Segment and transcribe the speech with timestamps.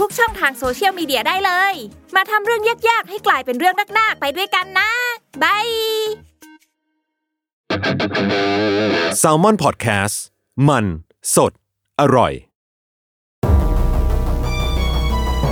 [0.00, 1.74] ทุกช่องทางโซเชียลมีเดียได้เลย
[2.16, 4.90] มาทำเรื่องยากๆ ให้กลายเป็นเรื่องนักๆไปด้วยกันนะ
[5.42, 5.66] บาย
[9.20, 10.16] s a l ม o n PODCAST
[10.68, 10.84] มัน
[11.34, 11.52] สด
[12.00, 12.32] อร่อย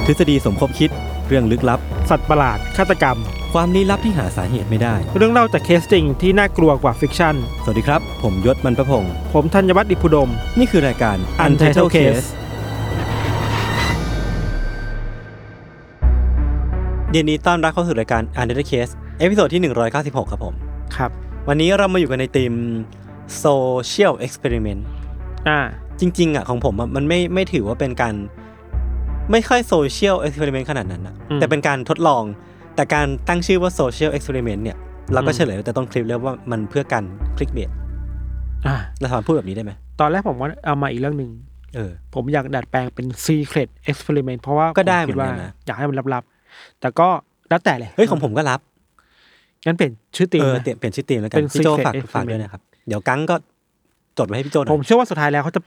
[0.06, 0.91] ทฤษฎีสมคบคิด
[1.29, 3.19] เรื่องลึกลับ สัตว์ประหลาด ฆาตกรรม
[3.53, 12.27] ความลี้ลับที่หาสาเหตุไม่ได้ เรื่องเล่าจากเคสจริงที่น่ากลัวกว่า fiction สวัสดีครับ ผมยชญ์ บรรพพงศ์ผมธัญวัฒน์อิพภูดม นี่คือรายการ Untitled Case
[17.15, 19.62] ยินดีต้อนรับเข้าสู่รายการ Untitled Case episode ที่
[19.97, 20.55] 196 ครับผม
[20.97, 21.11] ครับ
[21.48, 22.53] วันนี้เรามาอยู่กันใน theme
[23.45, 24.83] Social Experiment
[25.48, 25.59] อ่า
[26.01, 28.15] จริง ๆ อะ ของผมอะมันไม่ไม่ถือว่าเป็นการ
[29.31, 32.23] ไม่ค่อย Social Experiment ขนาดนั้นนะอืมแต่เป็นการทดลอง
[32.75, 34.77] แต่การตั้งชื่อว่า Social Experiment เนี่ย
[35.12, 37.05] เราก็อืมเฉลยตั้งแต่ต้นคลิปแล้วว่ามันเพื่อการ
[37.37, 37.70] คลิกเบส
[38.67, 41.31] อ่าเราสามารถพูดแบบนี้ได้ไหม ตอนแรกผมว่าเอามาอีกเรื่องหนึ่ง
[41.75, 46.34] เออ ผมอยากดัดแปลงเป็น Secret Experiment เพราะว่าก็ได้ผมคิดว่าเหมือนกันนะอยากให้มันลับๆ
[46.81, 47.09] แต่ก็
[47.49, 48.61] แล้วแต่เลยเฮ้ยของผมก็รับ
[49.67, 53.37] งั้นเปลี่ยนชื่อตีมเออนะเปลี่ยนเปลี่ยนชื่อทีมแล้วกันเป็นพี่โจ Secret ฝาก Experiment ฝากด้วยนะครับ เดี๋ยวกังก็
[54.19, 55.61] จดไว้ให้พี่โจหน่ผอมยเชื่อว่าสุดท้ายแล้วเขาจะ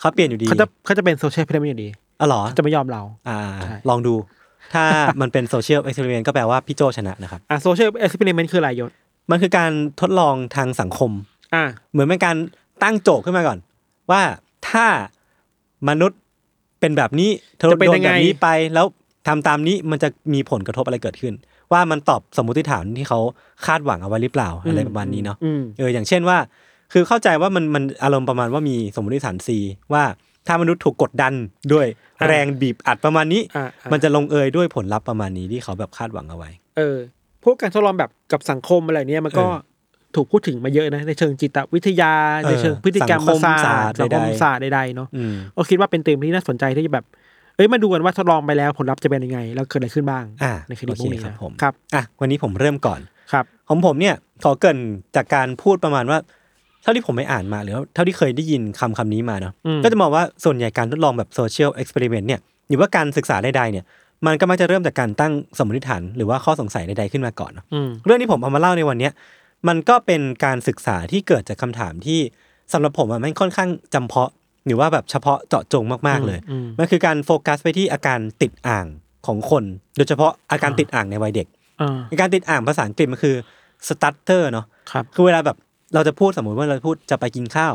[0.00, 1.88] เขาเปลี่ยนอยู่ดีเขาจะเขาจะเป็น Social Experiment อยู่ดี
[2.20, 4.14] อ๋อเหรอเขาจะไม่ยอมเรา อ่าใช่ลองดู
[4.74, 4.84] ถ้า
[5.20, 8.90] มันเป็น Social Experiment ก็แปลว่าพี่โจชนะนะครับอ่า Social Experiment คืออะไรยชญ์
[9.30, 11.10] มันคือการทดลองทางสังคม
[11.54, 12.36] อ่า เหมือนเป็นการ
[12.82, 13.58] ตั้งโจทย์ขึ้นมาก่อน
[14.10, 14.22] ว่า
[14.68, 14.86] ถ้า
[15.88, 16.18] มนุษย์
[16.80, 18.86] เป็นแบบนี้เธอจะเป็นโดยันงไงแบบนี้ไปแล้ว
[19.26, 21.34] ทำตามนี้มันจะมีผลกระทบอะไรเกิดขึ้น
[21.72, 23.20] ว่ามันตอบสมมติฐานที่เขา
[23.66, 26.38] คาดหวังเอาไว้หรือเปล่าอะไรประมาณนี้เนาะอืมเอออย่างเช่นว่า
[26.92, 29.48] คือเข้าใจว่ามันมันอารมณ์ประมาณว่ามีสมมติฐาน C
[29.92, 30.02] ว่า
[30.46, 31.32] ถ้ามนุษย์ถูกกดดัน
[31.72, 31.86] ด้วย
[32.20, 36.98] อ่าแรงบีบอัดประมาณนี้อ่าอ่ามันจะลงเอยด้วยผลลัพธ์ประมาณนี้ที่เขาแบบคาดหวังเอาไว้ เออ
[37.42, 39.56] พวกการทดลองแบบกับสังคมอะไรเนี้ยมันก็เออ
[40.14, 42.12] ถูกพูดถึงมาเยอะนะในเชิงจิตวิทยา
[42.42, 47.04] เออในเชิงพฤติกรรมสังคมประสาศาสทตร์สังคมใดๆศาสตร์ใดๆเนาะอืมก็คิดว่าเป็นธีมที่น่าสนใจที่จะแบบ
[47.56, 53.00] เอ้ยมาดูกันว่าทดลองไปแล้วผลลัพธ์จะเป็นยังไง แล้วเกิดอะไรขึ้นบ้างอ่าในคดีโอพวกเคนี้ครับนะผมครับอะวันนี้ผมเริ่มก่อน
[53.32, 54.78] ครับของผมเนี่ยขอเกริ่น
[55.16, 56.18] จากการพูดประมาณว่า
[56.82, 63.84] เท่าที่ผมไปอ่านมาหรือว่าเท่าที่เคยได้ยินคำคำนี้มาเนาะอืมก็จะมองว่าส่วนใหญ่การทดลองแบบ Social Experiment เนี่ยหรือว่าการศึกษาใดๆเนี่ย
[64.26, 69.12] มันก็มักจะเริ่มจากการตั้งสมมติฐาน หรือว่าข้อสงสัยใดๆขึ้นมาก่อนเนอะอืมเรื่องที่ผมเอามาเล่าในวันเนี้ย
[69.68, 72.20] มันก็เป็นการศึกษาที่เกิดจากคำถามที่
[72.72, 74.30] สำหรับผมอะมันค่อนข้างจำเพาะ
[74.66, 78.86] หรือว่าแบบเฉพาะเจาะจงมากๆเลยอืมมันคือการโฟกัสไปที่อาการติดอ่าง
[79.26, 79.64] ของคน
[79.96, 81.46] โดยเฉพาะอาการติดอ่างในวัยเด็ก
[81.80, 83.36] อ่าอาการติดอ่างภาษาอังกฤษมันคือ
[83.88, 85.56] stutter เนาะครับคือเวลาแบบ
[85.94, 87.74] เราจะพูดสมมติว่าเราพูดจะไปกินข้าว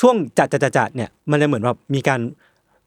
[0.00, 2.20] ช่วงจัดจัดจัดจัดเนี่ยมันจะเหมือนแบบมีการ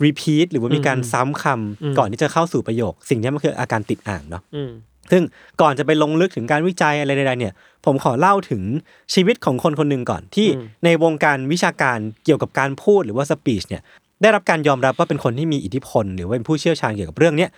[0.06, 4.72] repeat หรือว่ามีการอืมซ้ำคำอืมก่อนที่จะเข้าสู่ประโยค สิ่งนี้มันคืออาการติดอ่างเนาะอืม
[5.12, 5.24] ซึ่ง
[5.62, 7.54] ก่อนจะไปลงลึกถึงการวิจัยอะไรใดๆเนี่ย
[7.86, 8.62] ผมขอเล่าถึง
[9.14, 13.82] ชีวิตของคนคนหนึ่งก่อนที่อืมในวงการวิชาการเกี่ยวกับการพูดหรือว่าสปีชเนี่ย
[14.22, 17.50] ได้รับการยอมรับว่าเป็นคนที่มีอิทธิพล หรือว่าเป็นผู้เชี่ยวชาญเกี่ยวกับเรื่องเนี้ย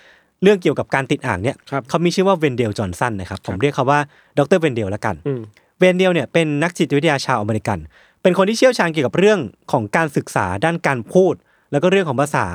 [0.44, 4.00] เรื่องเกี่ยวกับการติดอ่างเนี่ยครับเขามีชื่อว่าเวนเดลจอห์นสันนะครับผมเรียกเขาว่า
[4.38, 5.42] ดรเวนเดลละกันอืม
[5.80, 7.80] เวนเดลเนี่ยเป็นนักจิตวิทยาชาวอเมริกัน
[8.22, 9.40] เป็นคนที่เชี่ยวชาญเกี่ยวกับเรื่อง
[9.72, 11.34] ของการศึกษาด้านการพูด
[11.72, 12.46] แล้วก็เรื่องของภาษา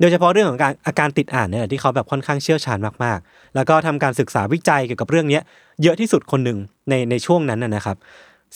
[0.00, 5.42] โดยเฉพาะเรื่องของการอาการติดอ่านเนี่ยแหละที่เขาแบบค่อนข้างเชี่ยวชาญมากๆ แล้วก็ทำการศึกษาวิจัยเกี่ยวกับเรื่องเนี้ย
[5.82, 6.58] เยอะที่สุดคนหนึ่ง
[6.88, 7.96] ในในช่วงนั้นนะนะครับ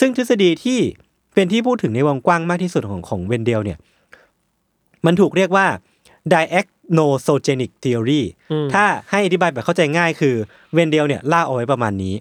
[0.00, 0.78] ซึ่งทฤษฎีที่
[1.34, 3.78] เป็นที่พูดถึงในวงกว้างมากที่สุดของของเวนเดลเนี่ย
[5.06, 5.66] มันถูกเรียกว่า
[6.32, 10.34] diagnosogenic theory อืมถ้าให้อธิบายแบบเข้าใจง่ายคือ
[10.74, 12.14] เวนเดลเนี่ยเล่าเอาไว้ประมาณนี้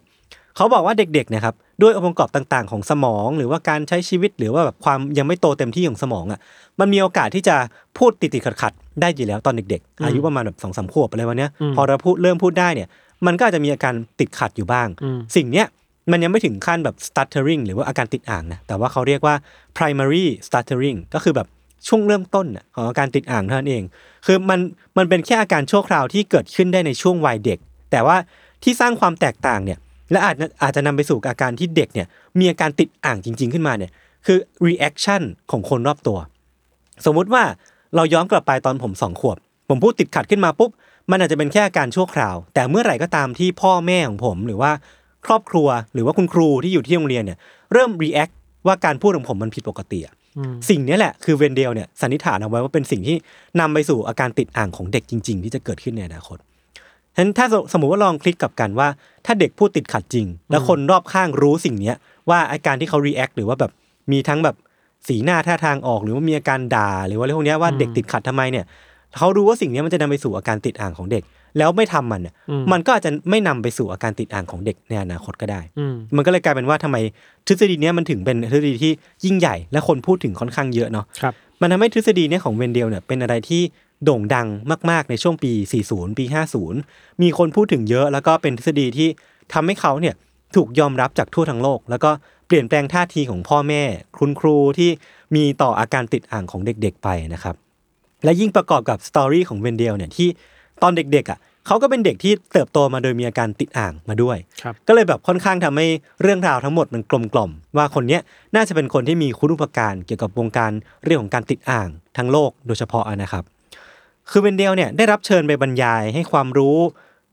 [0.56, 6.40] เขาบอกว่าเด็กๆนะครับด้วยองค์ประกอบต่างๆ ของสมอง หรือว่าการใช้ชีวิตหรือว่าแบบความยังไม่โตเต็มที่ของสมองอะ
[6.80, 7.56] มันมีโอกาสที่จะ
[7.98, 12.88] พูดติดๆขัดๆได้อยู่แล้วตอนเด็กๆ อายุประมาณแบบสองสามขวบอะไรพวกเนี้ยอืมพอเราพูดเริ่มพูดได้เนี่ย
[13.26, 15.68] มันก็อาจจะมีอาการติดขัดอยู่บ้างอืมสิ่งเนี้ย
[16.12, 19.36] มันยังไม่ถึงขั้นแบบ stuttering หรือว่าอาการติดอ่างนะแต่ว่าเขาเรียกว่า
[19.78, 21.48] primary stuttering ก็คือแบบ
[21.88, 23.84] ช่วงเริ่มต้นน่ะของอาการติดอ่างเท่านั้นเอง
[24.26, 24.60] คือมัน
[24.98, 27.60] มันเป็นแค่อาการชั่วคราวที่เกิดขึ้นได้ในช่วงวัยเด็ก
[27.92, 28.18] แต่ว่า
[28.64, 29.80] ที่สร้างความแตกต่างเนี่ย
[30.12, 32.08] และอาจอาจจะนำไปสู่อาการที่เด็กเนี่ย
[32.40, 33.92] มีอาการติดอ่างจริง ๆขึ้นมาเนี่ย
[34.26, 34.38] คือ
[34.68, 35.22] reaction
[35.52, 36.18] ของคนรอบตัว
[37.06, 37.44] สมมุติว่า
[37.96, 39.38] เราย้อนกลับไปตอนผมสองขวบ
[39.70, 40.72] ผมพูดติดขัดขึ้นมาปุ๊บ
[41.12, 44.72] มันอาจจะเป็นแค่อาการชั่วคราว แต่เมื่อไหร่ก็ตามที่พ่อแม่ของผม หรือว่า
[45.26, 47.38] ครอบครัวหรือว่าคุณครูที่อยู่ที่โรงเรียนเนี่ย
[47.74, 48.34] เริ่ม react
[48.68, 50.14] ว่าการพูดของผมมันผิดปกติอะ
[50.70, 53.18] สิ่งนี้แหละคือเวนเดลเนี่ยสันนิษฐานเอาไว้ว่าเป็นสิ่งที่
[53.60, 56.38] นำไปสู่อาการติดอ่างของเด็กจริง ๆ ที่จะเกิดขึ้นในอนาคต
[57.16, 58.88] ฉะนั้นถ้าสมมติว่าลองคลิกกลับกันว่า
[59.26, 61.96] ถ้าเด็กพูดติดขัดจริง แล้วคนรอบข้างรู้สิ่งเนี้ย
[62.30, 63.72] ว่าอาการที่เขา react หรือว่าแบบ
[64.12, 64.56] มีทั้งแบบ
[65.08, 68.66] สีหน้าท่าทางออกหรือว่ามีอาการด่า หรือว่าเรื่องพวกเนี้ยว่าเด็กติดขัดทำไมเนี่ย
[69.18, 71.24] เขารู้ว่าสิ่งเนี้ยมันจะนำไปสู่อาการติดอ่างของเด็ก
[71.58, 72.34] แล้วไม่ทำมันเนี่ย
[72.72, 76.98] มันก็อาจจะไม่นำไปสู่อาการติดอ่างของเด็กในอนาคตก็ได้อืมมันก็เลยกลายเป็นว่าทำไม
[77.48, 78.92] ทฤษฎีเนี้ยมันถึงเป็นทฤษฎีที่
[79.26, 83.62] ยิ่งใหญ่และคนพูดถึงค่อนข้างเยอะเนาะครับมันทำให้ทฤษฎีเนี้ยของเวนเดลเนี่ยเป็นอะไรที่
[84.04, 84.48] โด่งดัง
[84.92, 85.52] มาก ๆ ในช่วงปี
[85.86, 86.26] 40 ปี
[86.74, 89.08] 50 มีคนพูดถึงเยอะ แล้วก็เป็นทฤษฎีที่
[89.54, 90.16] ทำให้เขาเนี่ย
[90.56, 92.12] ถูกยอมรับจากทั่วทั้งโลก แล้วก็
[92.48, 93.84] เปลี่ยนแปลงท่าทีของพ่อแม่
[94.18, 94.90] คุณครูที่
[95.36, 97.56] มีต่ออาการติดอ่างของเด็กๆไปนะครับ
[98.24, 100.28] และยิ่งประกอบกับ story ของเวนเดลเนี่ยที่
[100.82, 105.88] ตอนเด็กๆอะเขาก็เป็นเด็กที่เติบโตมาโดยมีอาการติดอ่างมาด้วยครับก็เลยแบบค่อนข้างทำให้
[106.22, 108.22] เรื่องราวทั้งหมดมันกลมกล่อม ว่าคนเนี้ย
[108.56, 110.72] น่าจะเป็นคนที่มีคุณูปการเกี่ยวกับวงการ
[111.04, 113.44] เรื่องของการติดอ่างทั้งโลกโดยเฉพาะอะนะครับ
[114.30, 116.78] คือเวนเดลเนี่ยได้รับเชิญไปบรรยายให้ความรู้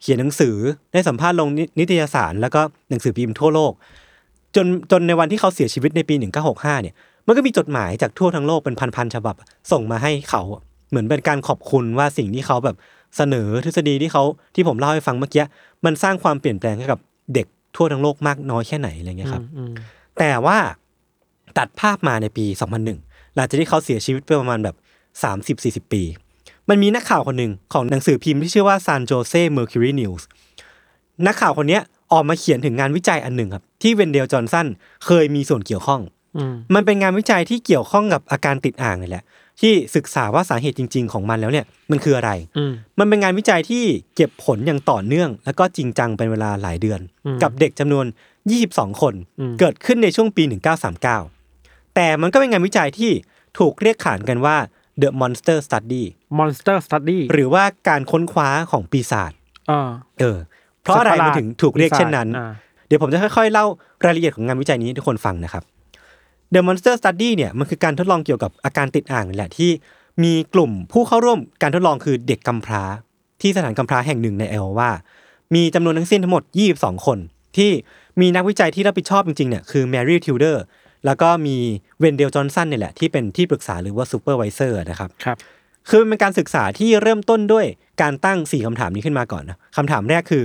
[0.01, 0.57] เขียนหนังสือ
[0.93, 3.73] ได้สัมภาษณ์ลงนินิตยสาร แล้วก็หนังสือพิมพ์ทั่วโลก
[4.57, 6.15] จนจนในวันที่เขาเสียชีวิตในปี
[6.49, 6.95] 1965 เนี่ย
[7.27, 9.35] มันก็มีจดหมายจากทั่วทั้งโลกเป็นพันๆฉบับ
[9.73, 12.77] ส่งมาให้เขาอะเหมือนเป็นการขอบคุณว่าสิ่งที่เขาแบบ
[13.17, 14.23] เสนอทฤษฎีที่เขา
[14.55, 15.45] ที่ผมเล่าให้ฟังเมื่อกี้
[15.85, 17.01] มันสร้างความเปลี่ยนแปลงให้กับ
[17.35, 17.47] เด็ก
[17.77, 19.73] ทั่วทั้งโลกมากน้อยแค่ไหนอะไรเงี้ยครับอืม
[20.19, 20.59] แต่ว่า
[21.59, 22.45] ตัดภาพมาในปี
[22.91, 24.77] 2001 หลังจากที่เขาเสียชีวิตไปประมาณแบบ
[25.85, 26.03] 30-40 ปี
[26.69, 30.23] มันมีนักข่าวคนหนึ่งของหนังสือพิมพ์ที่ชื่อว่า San Jose Mercury News
[31.27, 34.67] นักข่าวคนเนี้ย ออกมาเขียนถึงงานวิจัยอันหนึ่งครับที่เวนเดลจอห์นสัน
[35.07, 36.01] เคยมีส่วนเกี่ยวข้อง
[36.37, 39.25] อืมมันเป็นงานวิจัยที่เกี่ยวข้องกับอาการติดอ่างนี่แหละ
[39.61, 43.85] ที่ศึกษาว่าสาเหตุจริง ๆ ของมันแล้วเนี่ยมันคืออะไรอืมมันเป็นงานวิจัยที่
[44.17, 48.07] เก็บผลอย่างต่อเนื่อง แล้วก็จริงจังเป็นเวลาหลายเดือนอืมกับเด็กจำนวน
[48.55, 50.43] 22 คนอืมเกิดขึ้นในช่วงปี
[51.19, 53.11] 1939 แต่มันก็เป็นงานวิจัยที่
[53.59, 54.57] ถูกเรียกขานกันว่า
[55.03, 56.05] The Monster Study
[56.39, 59.33] Monster Study หรือว่าการค้นคว้าของปีศาจ
[59.71, 59.91] อ่า
[60.21, 60.39] เออ
[60.85, 62.51] เพราะอะไรสัตว์ประหลามันดถึงถูกเรียกเช่นนั้นอ่า
[62.87, 63.67] เดี๋ยวผมจะค่อยๆ เล่า
[64.05, 65.63] รายละเอียดของงานวิจัยนี้ให้ทุกคนฟังนะครับ
[66.55, 69.71] The Monster Study เนี่ยมันคือการทดลองเกี่ยวกับอาการติดอ่างนี่แหละที่
[70.23, 72.83] มีกลุ่มผู้เข้าร่วมการทดลองคือเด็กกำพร้า
[73.43, 74.91] ที่สถานกำพร้าแห่งหนึ่งในเอลว่า
[75.55, 76.43] มีจำนวนทั้งสิ้นทั้งหมด
[76.75, 77.19] 22 คน
[77.57, 77.71] ที่
[78.21, 80.65] มีนักวิจัยที่รับผิดชอบจริงๆเนี่ยคือแมรี่ทิวเดอร์
[81.07, 81.57] แล้วก็มี
[82.01, 85.37] เวนเดลจอห์นสันเนี่ยแหละที่เป็นที่ปรึกษาหรือว่า supervisor นะครับครับ
[85.89, 87.67] คือมันเป็นการศึกษาที่เริ่มต้นด้วย
[88.03, 90.45] การตั้ง 4คำถามนี้ขึ้นมาก่อนนะคำถามแรกคือ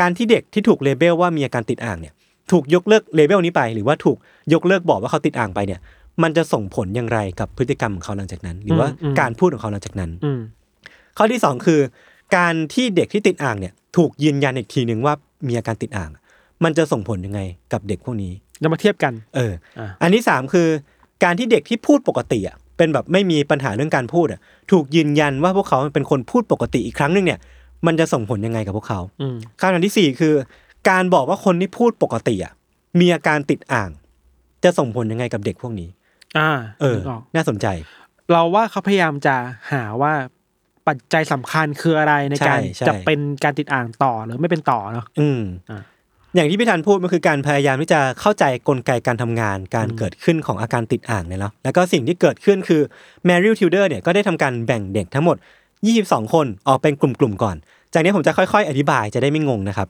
[0.00, 2.14] การที่เด็กที่ถูก label ว่ามีอาการติดอ่างเนี่ย
[2.52, 4.16] ถูกยกเลิก label นี้ไป หรือว่าถูก
[4.52, 5.80] ยกเลิกบอกว่าเขาติดอ่างไปเนี่ย
[6.22, 10.40] มันจะส่งผลอย่างไรกับพฤติกรรมของเขาหลังจากนั้น หรือว่าอืมการพูดของเขาหลังจากนั้นอืม
[11.18, 11.80] ข้อที่สองคือ
[12.36, 15.14] การที่เด็กที่ติดอ่างเนี่ย ถูกยืนยันอีกทีหนึ่งว่า
[15.48, 16.10] มีอาการติดอ่าง
[16.64, 17.40] มันจะส่งผลยังไง
[17.72, 20.68] กับเด็กพวกนี้เรามาเทียบกัน เอออ่าอันที่สามคือ
[21.24, 27.38] การที่เด็กที่พูดปกติอะเป็นแบบไม่มีปัญหาเรื่องการพูดอะ ถูกยืนยันว่าพวกเขาเป็นคนพูดปกติอีกครั้งหนึ่งเนี่ย
[27.86, 30.34] มันจะส่งผลยังไงกับพวกเขาอืมคำถามที่สี่คือ
[30.90, 32.52] การบอกว่าคนที่พูดปกติอะ
[33.00, 33.90] มีอาการติดอ่าง
[34.64, 35.88] จะส่งผลยังไงกับเด็กพวกนี้
[36.38, 37.66] อ่า เออนึกออกน่าสนใจ
[38.32, 39.36] เราว่าเขาพยายามจะ
[39.72, 40.12] หาว่า
[40.88, 45.82] ปัจจัยสำคัญคืออะไรในการใช่ใช่จะเป็นการติดอ่างต่อหรือไม่เป็นต่อเนาะอืมอ่า
[46.34, 52.82] อย่างที่พี่ธันพูดมันคือการพยายามที่จะเข้าใจกลไกการทำงานการเกิดขึ้นของอาการติดอ่างเนี่ยเนาะแล้วก็สิ่งที่เกิดขึ้นคือ
[53.24, 55.36] แมริลทิวเดอร์เนี่ยก็ได้ทำการแบ่งเด็กทั้งหมด
[55.84, 57.56] 22 คนออกเป็นกลุ่มๆก่อน
[57.94, 59.88] จากนี้ผมจะค่อย ๆ อธิบายจะได้ไม่งงนะครับ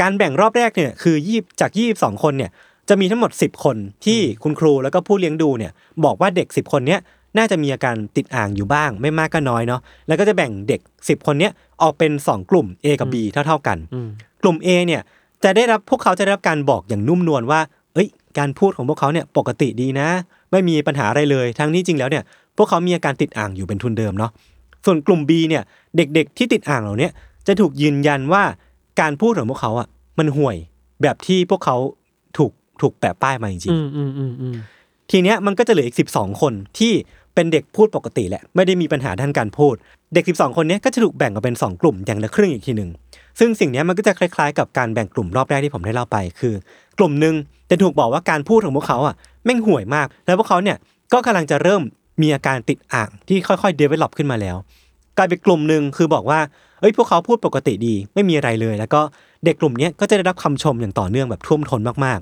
[0.00, 2.50] การแบ่งรอบแรกเนี่ยคือ20จาก22คนเนี่ย
[2.88, 5.72] จะมีทั้งหมด 10 คนที่คุณครูแล้วก็ผู้เลี้ยงดูเนี่ย
[6.04, 7.00] บอกว่าเด็ก 10 คนเนี้ย
[7.38, 11.52] น่าจะมีอาการติดอ่างอยู่บ้าง ไม่มากก็น้อยเนาะแล้วก็จะแบ่งเด็ก 10 คนเนี้ย
[11.82, 14.08] ออกเป็น 2 กลุ่ม A กับ B เท่า ๆกันอืม
[14.42, 15.02] กลุ่ม A เนี่ย
[15.44, 17.60] จะได้รับพวกเขาจะได้รับการบอกอย่างนุ่มนวลว่า
[17.94, 20.08] เอ้ย การพูดของพวกเขาเนี่ยปกติดีนะ
[20.50, 22.22] ไม่มีปัญหาอะไรเลย ทั้งนี้จริงแล้วเนี่ย
[22.56, 24.30] พวกเขามีอาการติดอ่างอยู่เป็นทุนเดิมเนาะ
[24.86, 25.62] ส่วนกลุ่ม B เนี่ย
[25.96, 27.12] เด็กๆ ที่ติดอ่างเหล่าเนี้ย
[27.46, 28.42] จะถูกยืนยันว่า
[29.00, 29.88] การพูดของพวกเขาอะ
[30.18, 30.56] มันห่วย
[31.02, 31.76] แบบที่พวกเขา
[32.36, 36.92] ถูกถูกแปะป้ายมาจริงอืมอืมอืมอืมๆทีเนี้ยมันก็จะเหลืออีก12คนที่
[37.34, 39.74] เป็นเด็กพูดปกติแหละไม่ได้มีปัญหาด้านการพูด
[40.14, 42.90] เด็ก 12 คนเนี้ยก็จะถูกแบ่งออกเป็น 2 กลุ่มอย่างละครึ่งอีกทีหนึ่ง
[43.38, 46.54] ซึ่งสิ่งเนี้ยมันก็จะคล้ายๆ กับการแบ่งกลุ่มรอบแรกที่ผมได้เล่าไป คือ
[46.98, 47.34] กลุ่มหนึ่ง
[47.70, 49.14] จะถูกบอกว่าการพูดของพวกเขาอะ
[49.44, 50.76] แม่งห่วยมาก แล้วพวกเขาเนี่ย
[51.12, 51.82] ก็กำลังจะเริ่ม
[52.22, 54.56] มีอาการติดอ่างที่ค่อยๆ develop ขึ้นมาแล้ว
[55.16, 56.40] กลายเป็นกลุ่มหนึ่งคือบอกว่า
[56.80, 59.00] เอ้ยพวกเขาพูดปกติดีไม่มีอะไรเลย แล้วก็
[59.44, 62.20] เด็กกลุ่มเนี้ยก็จะได้รับคำชมอย่างต่อเนื่องแบบท่วมท้นมาก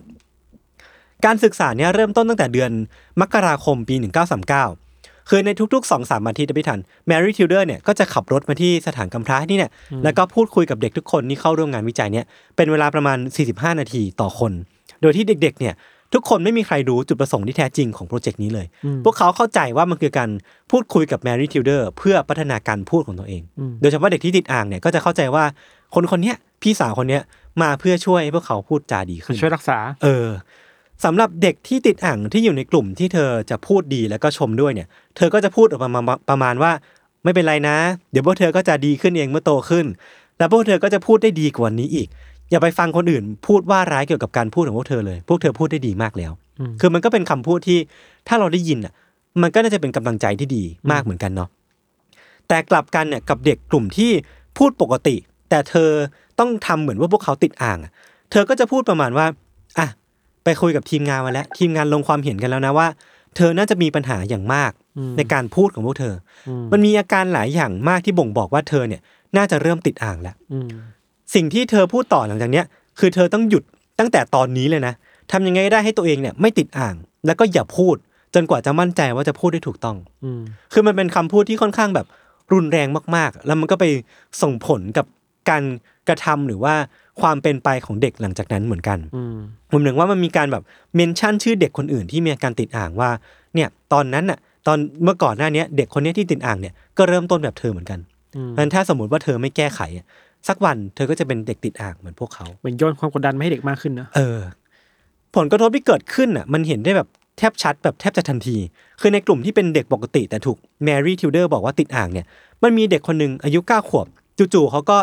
[0.61, 2.71] ๆ การศึกษาเนี่ยเริ่มต้นตั้งแต่เดือน
[3.21, 9.71] มกราคมปี 1939 คือในทุกๆ2อสามอาทิตย์นะพี่ทันแมรี่ทิวเดอร์เนี่ยก็จะขับรถมาที่สถานกำพร้าที่เนี่ย
[10.05, 12.25] แล้วก็พูดคุยกับเด็กทุกคนที่เข้าร่วมงานวิจัยเนี่ย
[12.57, 13.19] เป็นเวลาประมาณ
[13.51, 14.53] 45 นาทีต่อคน
[15.03, 15.75] โดยที่เด็กๆเนี่ย
[16.15, 18.67] ทุกคนไม่มีใครรู้จุดประสงค์ที่แท้จริงของโปรเจกต์นี้เลย
[19.05, 20.31] พวกเขาเข้าใจว่ามันคือการ
[20.71, 23.43] พูดคุยกับแมรี่ทิวเดอร์เพื่อพัฒนาการพูดของตัวเอง
[23.81, 25.45] โดยเฉพาะเด็กที่ติดอ่างเนี่ยก็จะเข้าใจว่า
[25.95, 27.23] คนคนเนี้ยพี่สาวคนเนี้ย
[27.63, 30.29] มาเพื่อช่วยให้พวกเขาพูดจาดีขึ้นช่วยรักษา เออ
[31.05, 36.73] สำหรับเด็กที่ติดอ่างที่อยู่ในกลุ่มที่เธอจะพูดดีแล้วก็ชมด้วยเนี่ย เธอก็จะพูดออกมามาประมาณว่า
[37.25, 37.77] ไม่เป็นไรนะ
[38.11, 39.87] เดี๋ยวพวกเธอก็จะดีขึ้นเองเมื่อโตขึ้น
[40.39, 42.09] แล้วพวกเธอก็จะพูดได้ดีกว่านี้อีก
[42.51, 46.33] อย่าไปฟังคนอื่น พูดว่าร้ายเกี่ยวกับการพูดของพวกเธอเลย พวกเธอพูดได้ดีมากแล้ว
[46.81, 47.79] คือมันก็เป็นคำพูดที่
[48.29, 48.93] ถ้าเราได้ยินอะ
[49.43, 51.49] มันก็น่าจะเป็นกำลังใจที่ดีมากเหมือนกันเนาะ
[52.49, 54.11] แต่กลับกันเนี่ยกับเด็กกลุ่มที่
[54.59, 55.17] พูดปกติ
[55.51, 55.91] แต่เธอ
[56.39, 57.93] ต้องทำเหมือนว่าพวกเขาติดอ่างอะ
[58.31, 59.27] เธอก็จะพูดประมาณว่า
[59.79, 59.89] อะ
[60.45, 62.89] ไปคุยกับทีมงานมาแล้ว ทีมงานลงความเห็นกันแล้วนะว่า
[63.37, 64.73] เธอน่าจะมีปัญหาอย่างมาก
[65.17, 66.15] ในการพูดของพวกเธอ
[66.49, 69.01] อมันมีอาการหลายอย่างมากที่บ่งบอกว่าเธอเนี่ย
[69.37, 70.69] น่าจะเริ่มติดอ่างแล้วอืม
[71.35, 72.65] สิ่งที่เธอพูดต่อหลังจากเนี้ย
[72.99, 73.63] คือเธอต้องหยุด
[73.99, 74.95] ตั้งแต่ตอนนี้เลยนะ
[75.33, 76.95] ทำยังไงก็ได้ให้ตัวเองเนี่ยไม่ติดอ่าง
[77.27, 77.97] แล้วก็อย่าพูด
[78.35, 80.41] จนกว่าจะมั่นใจว่าจะพูดได้ถูกต้องอืม
[80.73, 82.07] คือมันเป็นคำพูดที่ค่อนข้างแบบ
[82.53, 83.85] รุนแรงมากๆ แล้วมันก็ไป
[84.43, 85.07] ส่งผลกับ
[85.51, 85.63] การ
[86.09, 86.75] กระทำหรือว่า
[87.21, 89.37] ความเป็นไปของเด็กหลังจากนั้นเหมือนกันอืม
[89.73, 90.63] มุมหนึ่งว่ามันมีการแบบ
[90.97, 93.11] เมนชั่นชื่อเด็กคนอื่นที่มีอาการติดอ่างว่า
[93.55, 97.99] เนี่ยตอนนั้นน่ะ ตอนเมื่อก่อนหน้าเนี้ยเด็กคนเนี้ยที่ติดอ่างเนี่ยก็เริ่มต้นแบบเธอเหมือนกัน
[98.37, 100.07] อืมงั้นถ้าสมมติว่าเธอไม่แก้ไขอะ
[100.49, 104.41] สักวันเธอก็จะเป็นเด็กติดอ่างเหมือนพวกเขาเหมือนโยนความกดดันมาให้เด็กมากขึ้นนะเออ
[105.37, 107.09] ผลกระทบที่เกิดขึ้นอะ มันเห็นได้แบบ
[107.39, 108.57] แทบชัดแบบแทบจะทันที
[109.01, 112.27] คือในกลุ่มที่เป็นเด็กปกติ แต่ถูกแมรี่ทิวเดอร์บอกว่าติดอ่างเนี่ย
[112.63, 114.07] มันมีเด็กคนหนึ่งอายุเก้าขวบ
[114.39, 114.99] จู่ๆเขาก็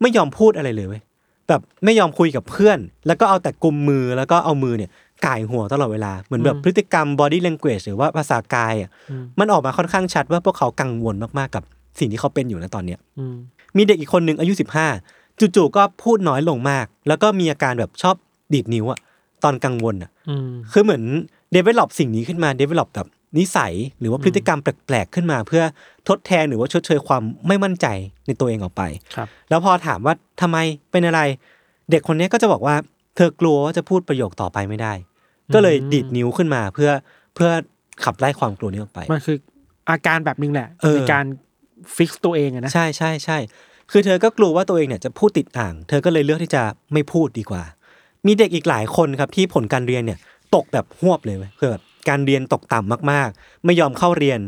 [0.00, 1.02] ไม่ยอมพูดอะไรเลยเว้ย
[1.48, 4.90] แบบไม่ยอมคุยกับเพื่อน แล้วก็เอาแต่กุมมือแล้วก็เอามือเนี่ย
[5.26, 8.90] ก่ายหัวตลอดเวลา เหมือนแบบพฤติกรรม body language หรือว่าภาษากายอะ
[9.38, 11.64] มันออกมาค่อนข้างชัดว่าพวกเขากังวลมากๆกับ
[11.98, 13.24] สิ่งที่เขาเป็นอยู่ในตอนเนี้ยอื
[13.76, 14.52] มมีเด็กอีกคนหนึ่งอายุ
[15.00, 18.16] 15 จู่ๆก็พูดน้อยลงมาก แล้วก็มีอาการแบบชอบ
[18.52, 19.00] ดีดนิ้วอะ
[19.44, 21.02] ตอนกังวลอะอืมคือเหมือน
[21.56, 23.08] develop สิ่งนี้ขึ้นมา develop แบบ
[23.38, 25.62] นิสัยหรือว่าพฤติกรรมแปลกๆขึ้นมา เพื่อ
[26.08, 27.86] ทดแทนหรือว่าชดเชยความไม่มั่นใจ
[28.26, 28.82] ในตัวเองออกไป
[29.14, 30.56] ครับแล้วพอถามว่าทำไม
[30.90, 31.20] เป็นอะไร
[31.90, 32.76] เด็กคนนี้ก็จะบอกว่า
[33.16, 34.92] เธอกลัวว่าจะพูดประโยคต่อไปไม่ได้
[35.54, 36.90] ก็เลยดีดนิ้วขึ้นมาเพื่อ
[37.34, 37.50] เพื่อ
[38.04, 39.36] ขับไล่ความกลัวนี้ออกไป มันคือ
[39.90, 41.24] อาการแบบนึงแหละเออในการ
[41.96, 43.38] ฟิกตัวเองอะนะใช่ใช่ใช่
[43.90, 47.62] คือเธอก็กลัวว่าตัวเองเนี่ยจะพูดติดอ่าง เธอก็เลยเลือกที่จะไม่พูดดีกว่า
[48.26, 50.18] มีเด็กอีกหลายคนครับที่ผลการเรียนเนี่ย
[50.54, 54.38] ตกแบบหวบเลยเว้ยคือแบบการเรียนตกต่ำมากๆ ไม่ยอมเข้าเรียน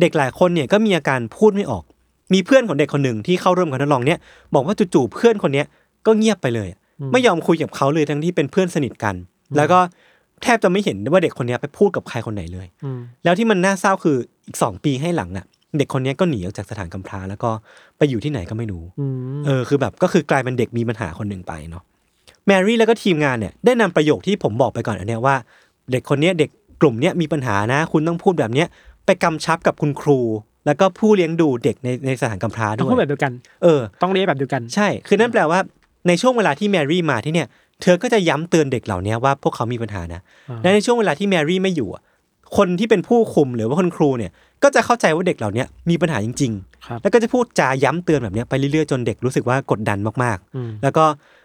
[0.00, 1.84] เด็กหลายคนเนี่ยก็มีอาการพูดไม่ออก
[2.34, 4.18] มีเพื่อนของเด็กคนหนึ่งที่เข้าร่วมการทดลองเนี่ย
[4.54, 5.66] บอกว่าจู่ๆเพื่อนคนเนี้ย
[6.06, 6.68] ก็เงียบไปเลย
[7.12, 9.14] ไม่ยอมคุยกับเขาเลยทั้งที่เป็นเพื่อนสนิทกัน
[9.56, 9.78] แล้วก็
[10.42, 15.46] แทบจะไม่เห็นว่าเด็กคนเนี้ยไปพูดกับใครคนไหนเลยอืมแล้วที่มันน่าเศร้าคืออีกสองปีให้หลังน่ะ
[15.78, 17.50] เด็กคนเนี้ยก็หนีออกจากสถานกำพร้าแล้วก็
[17.98, 19.06] ไปอยู่ที่ไหนก็ไม่รู้อื
[19.38, 21.82] มเออคือแบบก็คือกลายเป็นเด็กมีปัญหาคนหนึ่งไปเนาะ
[22.46, 25.36] แมรี่แล้วก็ทีมงานเนี่ยได้นำประโยคที่ผมบอกไปก่อนอันเนี้ยว่า
[25.92, 26.50] เด็กคนเนี้ยเด็ก
[26.80, 28.68] กลุ่มเนี้ยมีปัญหานะ คุณต้องพูดแบบเนี้ย
[29.06, 30.20] ไปกำชับกับคุณครู
[30.66, 35.60] แล้วก็ผู้เลี้ยงดูเด็กในในสถานกำพร้าต้องด้วพูดแบยบเดียวกันเออต้องเรียกแบบเดียวกันใช่ คือนั่นแปลว่า
[36.08, 37.48] ในช่วงเวลาที่แมรี่มาที่เนี่ย
[37.82, 42.02] เธอก็จะย้ำเตือนเด็กเหล่านี้ว่าพวกเขามีปัญหานะอ่าและในช่วงเวลาที่แมรี่ไม่อยู่อะ
[42.56, 44.32] คนที่เป็นผู้คุมหรือว่าคุณครูเนี่ย
[44.62, 46.52] ก็จะเข้าใจว่าเด็กเหล่านี้มีปัญหาจริง
[46.86, 51.04] ครับๆแล้วก็จะพูดจาย้ำเตือนแบบเนี้ยไปเรื่อยๆจนเด็กรู้สึกว่ากดดันมากอืมๆแล้วก็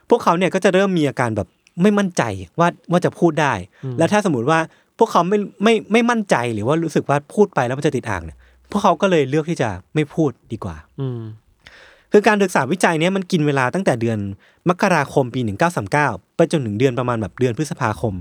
[0.09, 1.47] พวกเขาเนี่ยก็จะเริ่มมีอาการแบบ
[1.81, 2.23] ไม่มั่นใจ
[2.59, 3.53] ว่าว่าจะพูดได้
[3.97, 4.59] แล้วถ้าสมมติว่า
[4.99, 8.37] พวกเขาไม่ไม่ไม่มั่นใจหรือว่ารู้สึกว่าพูดไปแล้วมันจะติดอ่างเนี่ย
[8.71, 11.21] พวกเขาก็เลยเลือกที่จะไม่พูดดีกว่า อืม
[12.11, 14.19] คือการศึกษาวิจัยเนี้ยมันกินเวลาตั้งแต่เดือน
[14.69, 15.41] มกราคมปี
[15.89, 18.13] 1939 ไปจนถึงเดือนประมาณแบบเดือนพฤษภาคม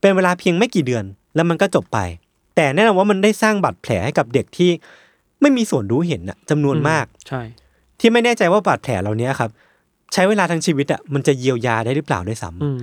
[0.00, 1.98] เป็นเวลาเพียงไม่กี่เดือน แล้วมันก็จบไป
[2.56, 4.70] แต่แน่นอนว่ามันได้สร้างบาดแผลให้กับเด็กที่
[5.40, 7.42] ไม่มีส่วนรู้เห็นอะจำนวนมาก ใช่
[8.00, 9.50] ที่ไม่แน่ใจว่าบาดแผลเหล่านี้ครับ
[10.12, 12.80] ใช้เวลาทั้งชีวิตอะมันจะเยียวยาได้หรือเปล่าด้วยซ้ำอืม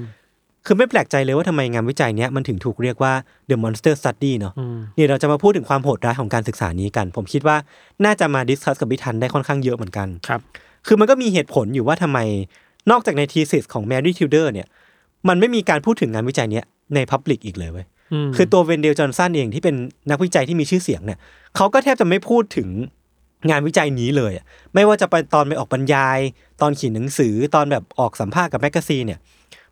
[0.65, 3.13] คือไม่แปลกใจเลยว่าทำไมงานวิจัยเนี้ยมันถึงถูกเรียกว่า
[3.49, 7.57] the monster study เนาะอืมนี่เราจะมาพูดถึงความโหดร้ายของการศึกษานี้กัน ผมคิดว่า
[8.05, 10.41] น่าจะมา discuss กับพิทันได้ค่อนข้างเยอะเหมือนกันครับ
[10.87, 12.19] คือมันก็มีเหตุผลอยู่ว่าทำไม
[12.91, 14.67] นอกจากใน thesis ของแมรี่ทิวเดอร์เนี่ย
[15.27, 16.65] มันไม่มีการพูดถึงงานวิจัยเนี้ย
[16.95, 17.85] ใน public อีกเลยเว้ยอื
[18.27, 19.75] มคือตัวเวนเดลจอห์นสันเองที่เป็น
[20.09, 21.19] นักวิจัยที่มีชื่อเสียงเนี่ย
[21.55, 22.69] เขาก็แทบจะไม่พูดถึง
[23.49, 26.19] งานวิจัยนี้เลยอะไม่ว่าจะไปตอนไปออกบรรยาย
[26.61, 29.19] ตอนเขียนหนังสือตอนแบบออกสัมภาษณ์กับ magazine เนี่ย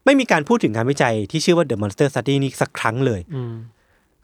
[0.06, 3.54] ไม่มีการพูดถึงงานวิจัยที่ชื่อว่า The Monster Study นี้สักครั้งเลยอืม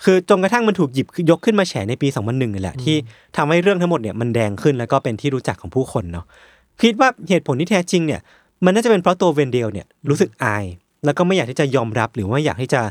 [0.03, 2.95] คือจนกระทั่งมันถูกหยิบยกขึ้นมาแฉในปี 2001นี่แหละ ที่
[3.37, 6.25] ทำให้เรื่องทั้งหมดเนี่ยมันแดงขึ้นแล้วก็เป็นที่รู้จักของผู้คนเนาะ
[6.81, 8.21] คิดว่าเหตุผลที่แท้จริงเนี่ย
[8.65, 10.65] มันน่าจะเป็นเพราะตัวเวนเดลเนี่ยรู้สึกอาย
[11.05, 12.81] แล้วก็ไม่อยากที่จะยอมรับหรือว่าอยากที่จะ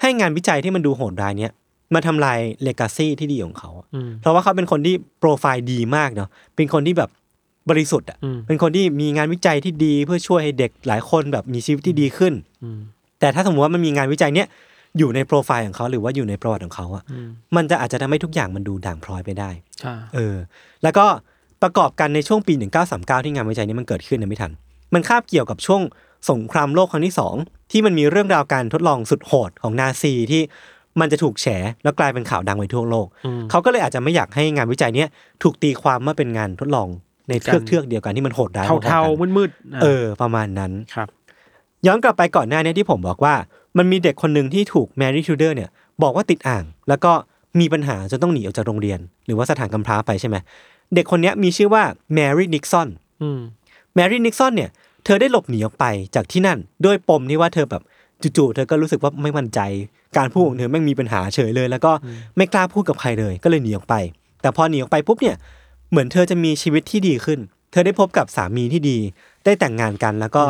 [0.00, 1.52] ให้งานวิจัยที่มันดูโหดร้ายเนี่ย
[1.94, 7.10] มาทำลายเลกาซีที่ดีของเขาอะอืมเพราะว่าเขาเป็นคนที่โปรไฟล์ดีมากเนาะเป็นคนที่แบบ
[7.70, 12.32] บริสุทธิ์อะอืมเป็นคนที่มีงานวิจัยที่ดีเพื่อช่วยให้เด็กหลายคนแบบมีชีวิตที่ดีขึ้น
[12.64, 12.80] อืม
[13.20, 14.46] แต่ถ้าสมมติว่ามันมีงานวิจัยเนี้ย
[14.98, 20.36] อยู่ในโปรไฟล์ของเขาหรือว่าอยู่ในประวัติของเขาอะอืมมันจะอาจจะทำให้ทุกอย่างมันดูด่างพร้อยไปได้ใช่เออ
[20.82, 21.06] แล้วก็
[21.62, 22.54] ประกอบกันในช่วงปี
[22.90, 24.52] 1939 ที่งานวิจัยนี้มันเกิดขึ้นนะไม่ทัน
[24.94, 25.80] มันคาบเกี่ยวกับช่วง
[26.30, 27.34] สงครามโลกครั้งที่สอง
[27.70, 30.42] ที่มันมีเรื่องราวการทดลองสุดโหดของนาซีที่
[31.00, 31.46] มันจะถูกแฉ
[31.82, 35.08] แล้วกลายเป็นข่าวดังไปทั่วโลกอืมเขาก็เลยอาจจะไม่อยากให้งานวิจัยเนี้ย
[35.42, 36.88] ถูกตีความว่าเป็นงานทดลอง
[37.28, 41.08] ในเทือกเทือกๆเดียวกันที่มันโหดร้ายเทาพอๆเทากันมืดๆะเออประมาณนั้นครับ
[41.86, 43.34] ย้อนกลับไปก่อนหน้านี้ที่ผมบอกว่า
[43.78, 45.70] มันมีเด็กคนหนึ่งที่ถูกแมรี่ทูเดอร์เนี่ย
[46.02, 47.12] บอกว่าติดอ่าง แล้วก็
[47.60, 50.36] มีปัญหาจนต้องหนีออกจากโรงเรียน หรือว่าสถานกำพร้าไปใช่ไหม
[50.94, 51.82] เด็กคนเนี้ยมีชื่อว่า
[52.14, 52.88] แมรี่นิกซอน
[53.22, 53.40] อืม
[53.94, 54.70] แมรี่นิกซอนเนี่ย
[55.04, 57.82] เธอได้หลบหนีออกไปจากที่นั่นด้วยปมที่ว่าเธอแบบ
[58.36, 59.60] จู่ๆเธอก็รู้สึกว่าไม่มั่นใจ
[60.16, 61.92] การพูดของเธอแม่งมีปัญหาเฉยเลย แล้วก็
[62.36, 63.94] ไม่กล้าพูดกับใครเลยก็เลยหนีออกไป
[64.42, 65.36] แต่พอหนีออกไปปุ๊บเนี่ย
[65.90, 67.38] เหมือนเธอจะมีชีวิตที่ดีขึ้น
[67.72, 68.98] เธอได้พบกับสามีที่ดี
[69.44, 70.42] ได้แต่งงานกัน แล้วก็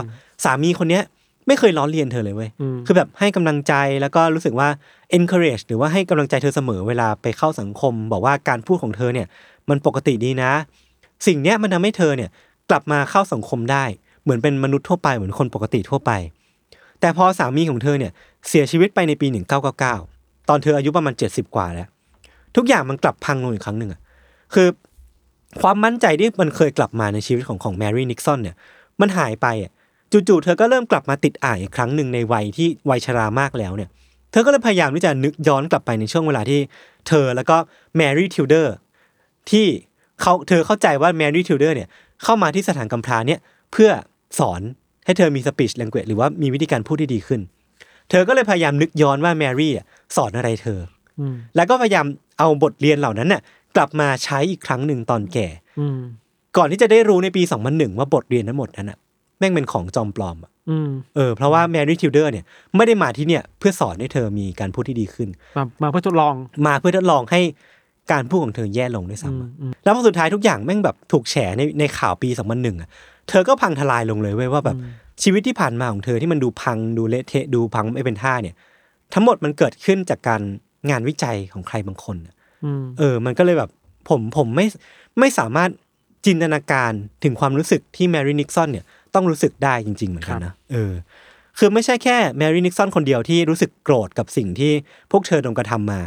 [0.45, 1.03] สามีคนเนี้ย
[1.47, 4.69] ไม่เคยล้อเลียนเธอเลยเว้ยอืมคือแบบให้กำลังใจแล้วก็รู้สึกว่า
[5.17, 9.27] encourage หรือว่าให้กำลังใจเธอเสมอเวลาไปเข้าสังคม บอกว่าการพูดของเธอเนี่ย
[9.69, 10.53] มันปกติดีนะ
[11.27, 12.31] สิ่งเนี้ยมันทำให้เธอเนี่ย
[12.71, 13.85] กลับมาเข้าสังคมได้
[14.23, 16.11] เหมือนเป็นมนุษย์ทั่วไปเหมือนคนปกติทั่วไป
[17.01, 18.13] แต่พอสามีของเธอเนี่ย
[18.49, 19.27] เสียชีวิตไปในปี
[19.89, 21.89] 1999 ตอนเธออายุประมาณ 70 กว่าแล้ว
[22.57, 24.01] ทุกอย่างมันกลับพังลงอีกครั้งหนึ่งอะ
[24.55, 24.69] คือ
[25.61, 28.57] ความมั่นใจที่มันเคยกลับมาในชีวิตของของแมรี่นิกซอนเนี่ย
[29.01, 29.73] มันหายไปอะ
[30.13, 33.89] จู่ๆเธอก็เริ่มกลับมาติดอ่างอีกครั้งหนึ่งในวัยที่วัยชรามากแล้วเนี่ย
[34.33, 36.61] เธอก็เลยพยายามที่จะนึกย้อนกลับไปในช่วงเวลาที่
[37.09, 37.57] เธอแล้วก็
[37.97, 38.75] แมรี่ทิวเดอร์
[39.51, 39.67] ที่
[40.21, 41.89] เขาเธอเข้าใจว่าแมรี่ทิวเดอร์เนี่ย
[42.23, 43.41] เข้ามาที่สถานกำพร้าเนี่ย
[43.73, 43.91] เพื่อ
[44.39, 44.61] สอน
[45.05, 47.41] ให้เธอมีสปีชแลงเกจหรือว่ามีวิธีการพูดที่ดีขึ้น
[48.11, 50.81] เธอก็เลยพยายามนึกย้อนว่าแมรี่อะสอนอะไรเธอ
[51.21, 52.07] อืมแล้วก็พยายาม
[52.39, 53.43] เอาบทเรียนเหล่านั้นน่ะ
[53.77, 55.49] กลับมาใช้อีกครั้งหนึ่งตอนแก่
[55.81, 55.99] อืม
[56.57, 58.99] ก่อนที่จะได้รู้ในปี 2001 ว่าบทเรียนทั้งหมดนั้นน่ะ
[59.39, 62.45] แม่งเป็นของจอมปลอมอะอืมเออเพราะว่าแมรี่ทิวเดอร์เนี่ย
[62.77, 66.35] ไม่ได้มาที่เนี่ยเพื่อสอนให้เธอมีการพูดที่ดีขึ้น มามาเพื่อทดลอง
[66.67, 67.41] มาเพื่อทดลองให้
[68.13, 72.89] การพูดของเธอแย่ลงด้วยอืมซ้ำอะอืมแล้วพอสุดท้ายทุกอย่างแม่งแบบถูกแฉในในข่าวปี 2001อะ
[73.29, 74.77] เธอก็พังทลายลงเลยเว้ยว่าแบบ
[75.23, 78.55] ชีวิตที่ผ่านมาของเธอที่มันดูพังดูเละเทะดูพังไม่เป็นท่าเนี่ย
[79.15, 80.43] ทั้งหมดมันเกิดขึ้นจากการ
[80.91, 83.71] งานวิจัยของใครบางคนอะอืมเออ มันก็เลยแบบ
[84.09, 84.67] ผมผมไม่
[85.19, 85.71] ไม่สามารถ
[86.27, 86.93] จินตนาการ
[87.25, 90.93] ถึงความรู้สึกที่แมรี่นิกซอนเนี่ยต้องรู้สึกได้จริง ๆ เหมือนกันนะเออ
[91.59, 94.73] คือไม่ใช่แค่แมรี่นิกซอนคนเดียวที่รู้สึกโกรธกับสิ่งที่
[95.11, 96.01] พวกเธอโดนกระทำมา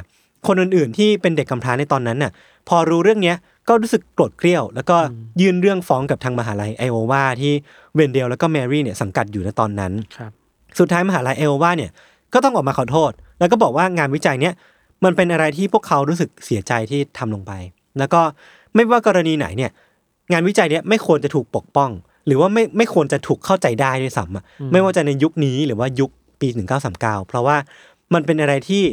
[0.47, 2.31] คนอื่นๆที่เป็นเด็กกำพร้าในตอนนั้นน่ะ
[2.69, 4.97] พอรู้เรื่องเนี้ย ก็รู้สึกโกรธเกรี้ยว แล้วก็
[5.41, 7.53] ยื่นเรื่องฟ้องกับทางมหาลัยไอโอวาที่
[7.95, 10.31] เวนเดลแล้วก็แมรี่เนี่ยสังกัดอยู่ในตอนนั้นครับ
[10.79, 11.91] สุดท้ายมหาลัยไอโอวาเนี่ย
[12.33, 14.53] ก็ต้องออกมาขอโทษ แล้วก็บอกว่างานวิจัยเนี้ย
[15.03, 17.51] มันเป็นอะไรที่พวกเขารู้สึกเสียใจที่ทำลงไป
[17.99, 18.21] แล้วก็
[18.75, 19.71] ไม่ว่ากรณีไหนเนี่ย
[20.31, 21.91] งานวิจัยเนี้ยไม่ควรจะถูกปกป้อง
[22.27, 26.47] หรือว่าไม่ไม่ควรจะถูกเข้าใจได้ด้วยซ้ำอะไม่ว่าจะในยุคนี้หรือว่ายุคปี
[26.89, 27.57] 1939 เพราะว่า
[28.13, 28.83] มันเป็นอะไรที่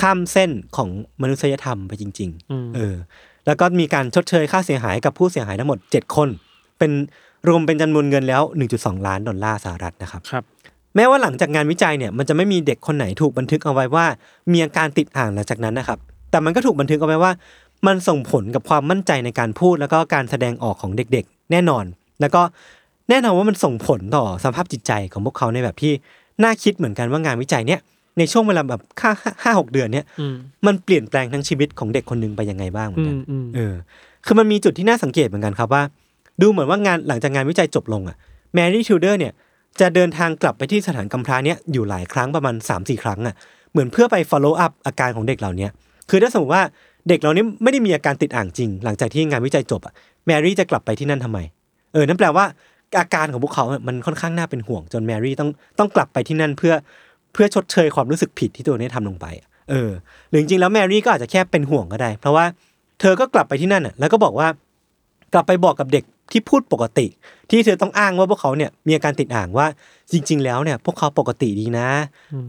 [0.00, 0.88] ข้ามเส้นของ
[1.22, 2.96] มนุษยธรรมไปจริงอืมๆเออ
[3.46, 6.28] แล้วก็มีการชดเชยค่าเสียหายกับผู้เสียหายทั้งหมด 7 คน
[6.78, 6.92] เป็น
[7.48, 8.42] รวมเป็นจำนวนเงินแล้ว
[8.74, 10.44] 1.2 ล้านดอลลาร์สหรัฐนะครับครับ
[10.96, 14.06] แม้ว่าหลังจากงานวิจัยเนี่ยมันจะไม่มีเด็กคนไหนถูกบันทึกเอาไว้ว่า
[14.52, 15.98] มีอาการติดอ่างหลังจากนั้นนะครับ
[16.30, 17.32] แต่มันก็ถูกบันทึกเอาไว้ว่า
[17.86, 21.84] มันส่งผลกับความมั่นใจในการพูดแล้วก็การแสดงออกของเด็กๆ แน่นอน
[22.20, 22.42] แล้วก็
[23.10, 25.92] แน่นอนว่ามันส่งผลต่อสภาพจิตใจของพวกเขาในแบบที่
[26.42, 27.80] น่าคิดเหมือนกันว่างานวิจัยเนี่ย
[28.18, 29.10] ในช่วงเวลาแบบค่า
[29.42, 30.34] ห้าหกเดือนเนี่ยอืม
[30.66, 33.74] มันเปลี่ยนแปลงทั้งชีวิตของเด็กคนหนึ่งไปยังไงบ้างเหมืออืนกัมนอืมเออ
[34.26, 35.82] คือมันมีจุดที่น่าสังเกตเหมือนกันครับว่า
[36.40, 38.16] ดูเหมือนว่างานหลังจากงานวิจัยจบลงอะ
[38.54, 39.32] แมรี่ทิวเดอร์เนี่ย
[39.80, 43.34] จะเดินทางกลับไปที่สถานกำพร้าเนี่ยอยู่หลายครั้งประมาณ3าสี่ครั้งอะ
[43.72, 45.70] เหมือนเพื่อไป follow up อาการของเด็กเหล่าเนี้ย
[46.10, 46.64] คือถ้าสมมติว่า
[47.08, 49.94] เด็กเหล่านี้ไม่ได้มีอาการติดอ่างจริง หลังจากที่งานวิจัยจบอะ
[50.26, 51.38] แมรี่จะกลับไปที่นั่นทำไม
[51.92, 52.44] เออนั่นแปลว่า
[52.98, 56.74] อาการของพวกเขาอะมันค่อนข้างน่าเป็นห่วงจนแมรี่ต้องต้องกลับไปที่นั่นเพื่อ
[57.36, 59.90] เพื่อชดเชยความรู้สึกผิดที่ตัวเองได้ทำลงไปอะเออ
[60.30, 62.44] หรือจริงๆแล้วแมรี่ก็อาจจะแค่เป็นห่วงก็ได้ เพราะว่า
[63.00, 64.48] เธอก็กลับไปที่นั่นอะแล้วก็บอกว่า
[65.32, 67.06] กลับไปบอกกับเด็กที่พูดปกติ
[67.50, 69.66] ที่เธอต้องอ้างว่าพวกเขาเนี่ยมีอาการติดอ่างว่า
[70.12, 71.88] จริง ๆ แล้วเนี่ย พวกเขาปกติดีนะ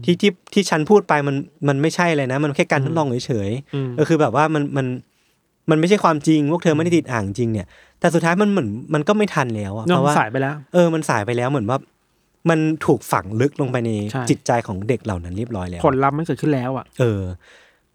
[0.04, 1.36] ที่ที่ที่ฉันพูดไปมัน
[1.68, 4.86] มันไม่ใช่เลยนะ มันแค่การทดลองเฉยอืมๆก็คือแบบว่ามันมัน
[5.70, 7.66] มันไม่ใช่ความจริงพวกเธอไม่ได้ติดอ่างจริงเนี่ย
[8.00, 11.78] แต่สุดท้ายมันเหมือนมันก็ไม่ทันแล้วอะน้เพองราะว่าสายไปแล้ว เออมันสายไปแล้วเหมือนว่า
[12.50, 17.22] มันถูกฝังลึกลงไปในใช่จิตใจของเด็กเหล่านั้นเรียบร้อยแล้ว ผลลัพธ์มันเกิดขึ้นแล้วอะ เออ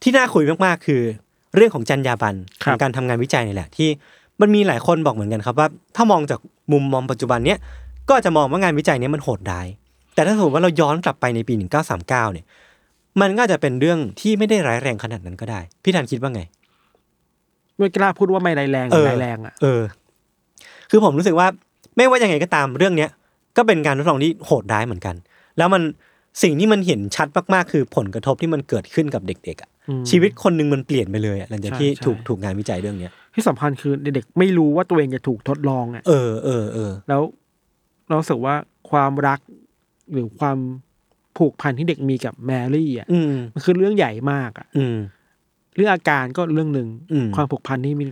[0.01, 1.01] ที่น่าคุยมากๆคือ
[1.55, 3.89] เรื่องของจรรยาบรรณครัขบองการทำงานวิจัยนี่แหละ ที่
[4.41, 6.39] มันมีหลายคนบอกเหมือนกันครับว่า ถ้ามองจาก
[6.71, 7.59] มุมมองปัจจุบันเนี้ย
[8.07, 9.67] ก็อาจจะมองว่างานวิจัยเนี้ยมันโหดร้าย
[10.15, 12.45] แต่ถ้าสมมติว่าเราย้อนกลับไปในปี 1939 เนี่ย
[13.21, 16.41] มันก็อาจจะเป็นเรื่องที่ไม่ได้ร้ายแรงขนาดนั้นก็ได้ พี่ธันคิดว่าไง
[17.77, 19.83] ไม่กล้าพูดว่าไม่ไรายแรงหรือไรายแรงอะ เออ
[20.89, 21.47] คือผมรู้สึกว่า
[21.95, 23.09] ไม่ว่ายังไงก็ตามเรื่องเนี้ย
[23.57, 25.15] ก็เป็นการทดลองที่โหดร้ายเหมือนกัน
[25.57, 25.81] แล้วมัน
[26.43, 37.21] สิ่งที่มันเห็นชัดมากๆ คือผลกระทบที่มันเกิดขึ้นกับเด็กๆอะอืมชีวิตคนหนึ่งมันเปลี่ยนไปเลยอะหลังจากที่ใช่ใช่ถูกถูกงานวิจัยเรื่องเนี้ยที่สำคัญคือเด็กๆไม่รู้ว่าตัวเองจะถูกทดลองอะเออเออเออแล้ว
[38.07, 38.55] เรารู้สึกว่า
[38.91, 39.39] ความรัก
[40.13, 40.57] หรือความ
[41.37, 44.97] ผูกพันที่เด็กมีกับแมรี่อะอืมมันคือเรื่องใหญ่มากอะ อืม
[45.75, 48.05] เรื่องอาการก็เรื่องหนึ่งอืมความผูกพันที่มี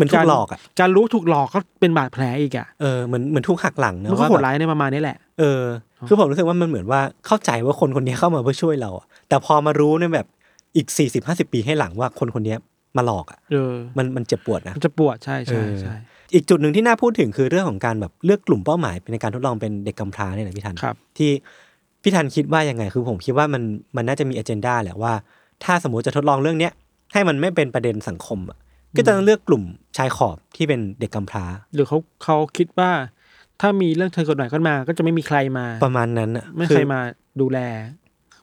[0.00, 5.62] เหมือนถูกหลอกอะการรู้ถูกหลอกก็เป็นบาดแผลอีกอะเออเหมือนเหมือนถูกหักหลังนะมันก็ว่าโหแบดบร้ายในประมาณนี้แหละเออ
[6.08, 10.26] คือผมรู้สึกว่ามันเหมือนว่าเข้าใจว่าคนคนนี้เข้ามาเพื่อช่วยเราอะแต่พอมารู้ในแบบ
[10.76, 12.56] อีกสี่สิบห้าสิบปีให้หลังว่าคนคนนี้
[12.96, 15.94] มาหลอกอะเออมันมันเจ็บปวดนะมันจะปวดใช่ใช่เออใช่
[16.34, 21.30] อีกจุดหนึ่งที่น่าพูดถึงคือเรื่องของการแบบเลือกกลุ่มเป้าหมายในการทดลองเป็นเด็กกำพร้าเนี่ยนะพี่ทันครับที่
[22.02, 23.62] พี่ทันคิดว่ายังไง คือผมคิดว่ามัน
[23.96, 25.12] มันน่าจะมีอ g e n d a แหละว่า
[25.64, 26.72] ถ้าสมมติจะทดลองเรื่องเนี้ย
[27.12, 28.58] ให้มันไม่เป็นประเด็นสังคมอะ
[28.96, 29.62] ก็จะต้องเลือกกลุ่ม
[29.96, 32.90] ชายขอบที่เป็นเด็กกำพร้า หรือเขาเขาคิดว่า
[33.60, 37.00] ถ้ามีเรื่องเชิงกฎหมายขึ้นมา ก็จะไม่มีใครมา ประมาณนั้นอะไม่อใครมา
[37.40, 37.58] ดูแล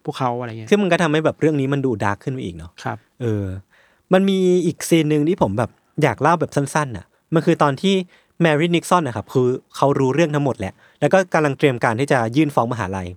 [0.05, 3.45] พวกเขาอะไรเงี้ยซึ่งมันก็ทำให้แบบเรื่องนี้มันดูดาร์กขึ้นไปอีกเนาะครับ เออ
[4.13, 5.69] มันมีอีก scene หนึ่งที่ผมแบบ
[6.03, 7.95] อยากเล่าแบบสั้นๆน่ะ มันคือตอนที่
[8.41, 13.07] แมรี่นิกซอนนะครับคือเขารู้เรื่องทั้งหมดแหละแล้วก็กำลังเตรียมการที่จะยื่นฟ้องมหาลัย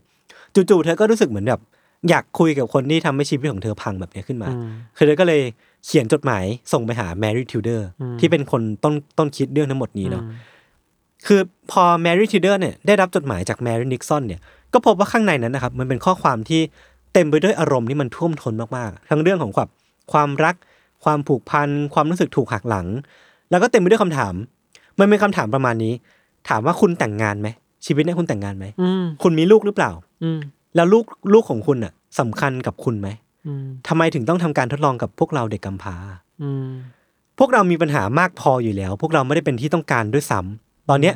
[0.54, 1.60] จู่ๆเธอก็รู้สึกเหมือนแบบ
[2.08, 5.42] อยากคุยกับคนที่ทำให้ชีวิตของเธอพังแบบเนี้ยขึ้นมาอืมคือเธอก็เลย
[5.86, 10.38] เขียนจดหมายส่งไปหาแมรี่ทิวเดอร์อืมที่เป็นคนต้นต้นคิดเรื่องทั้งหมดนี้เนาะอืม
[11.26, 14.40] คือพอแมรี่ทิวเดอร์เนี่ยได้รับจดหมายจากแมรี่นิกซอนเนี่ย
[14.72, 16.60] ก็พบว่าข้างในนั้นนะครับ มันเป็นข้อความที่
[17.14, 19.68] เต็มไปด้วยอารมณ์ที่มันท่วมท้นมากๆ ทั้งเรื่องของความ
[20.12, 20.54] ความรัก
[21.04, 22.86] ความผูกพัน ความรู้สึกถูกหักหลัง
[23.50, 24.34] แล้วก็เต็มไปด้วยคำถาม
[24.98, 25.92] มันเป็นคำถามประมาณนี้
[26.48, 27.48] ถามว่าคุณแต่งงานไหม
[27.86, 29.90] ชีวิตเนี่ยคุณแต่งงานไหมอืมคุณมีลูกหรือเปล่า
[30.22, 30.38] อืม
[30.76, 33.08] แล้วลูกลูกของคุณอะสำคัญกับคุณไหม
[33.46, 35.94] อืมทำไมถึงต้องทำการทดลองกับพวกเราเด็กกำพร้า
[36.42, 36.68] อืม
[37.38, 41.14] พวกเรามีปัญหามากพออยู่แล้ว พวกเราไม่ได้เป็นที่ต้องการด้วยซ้ำตอนเนี้ย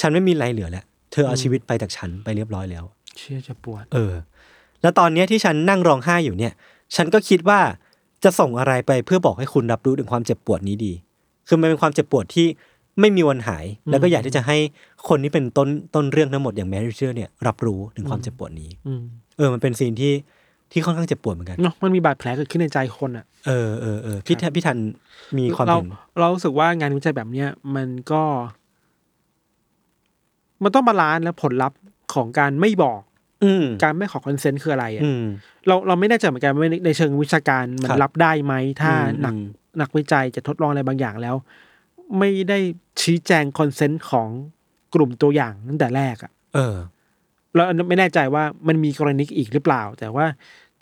[0.00, 2.84] ฉันไม่มีอะไรเหลือแล้วเธอเอาชีวิตไปจากฉันไปเรียบร้อยแล้ว
[3.18, 4.14] เชื่อจะปวด เออ
[4.82, 6.52] แล้วตอนเนี้ยที่ฉันนั่งร้องไห้อยู่เนี่ย
[6.96, 7.60] ฉันก็คิดว่า
[8.24, 10.92] จะส่งอะไรไปเพื่อบอกให้คุณรับรู้ถึงความเจ็บปวดนี้ดี
[11.48, 12.46] คือมันเป็นความเจ็บปวดที่
[13.00, 14.56] ไม่มีวันหาย แล้วก็อยากที่จะให้
[15.08, 19.02] คนที่เป็นต้นต้นเรื่องทั้งหมดอย่างแมรี่เชอร์เนี่ยรับรู้ถึงความเจ็บปวดนี้อืม
[19.36, 20.12] เออมันเป็นซีนที่
[20.72, 24.76] ที่ค่อนข้างเจ็บปวดเหมือนกันเนาะมันมีบาดแผลเกิดขึ้นในใจคนอะเออเออเออพี่ทันพี่ทัน
[25.38, 28.22] มีความเราเห็นเรารู้สึกว่างานวิจัยแบบเนี้ยมันก็
[30.62, 31.78] มันต้อง balance และผลลัพธ์
[32.14, 33.00] ของการไม่บอก
[33.44, 35.22] อืมการไม่ขอ consent คืออะไรอะอืม
[35.66, 39.42] เราเราไม่แน่ใจเหมือนกันว่าในในเชิงวิชาการมันครับรับได้ไหมถ้าอืมนักอืม
[39.80, 41.36] นักวิจัยจะทดลองอะไรบางอย่างแล้ว
[42.18, 42.58] ไม่ได้
[43.00, 44.28] ชี้แจง consent ของ
[44.94, 46.76] กลุ่มตัวอย่างตั้งแต่แรกอะ เออ
[47.54, 50.26] แล้วไม่แน่ใจว่ามันมีกรณีอีกหรือเปล่า แต่ว่า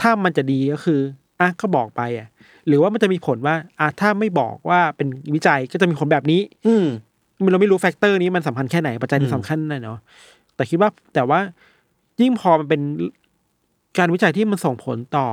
[0.01, 1.01] ถ้ามันจะดีก็คือ
[1.41, 2.29] อะก็บอกไปอะ
[2.67, 6.87] หรือว่ามันจะมีผลว่าอะถ้าไม่บอกว่าเป็นวิจัยก็จะมีผลแบบนี้ อืม
[7.53, 9.99] เราไม่รู้ factor นี้มันสำคัญแค่ไหนปัจจัยอืมที่สำคัญน่ะเนาะ
[10.55, 11.41] แต่คิดว่าแต่ว่า
[12.21, 12.81] ยิ่งพอมันเป็น
[13.99, 15.29] การวิจัยที่มันส่งผลต่อ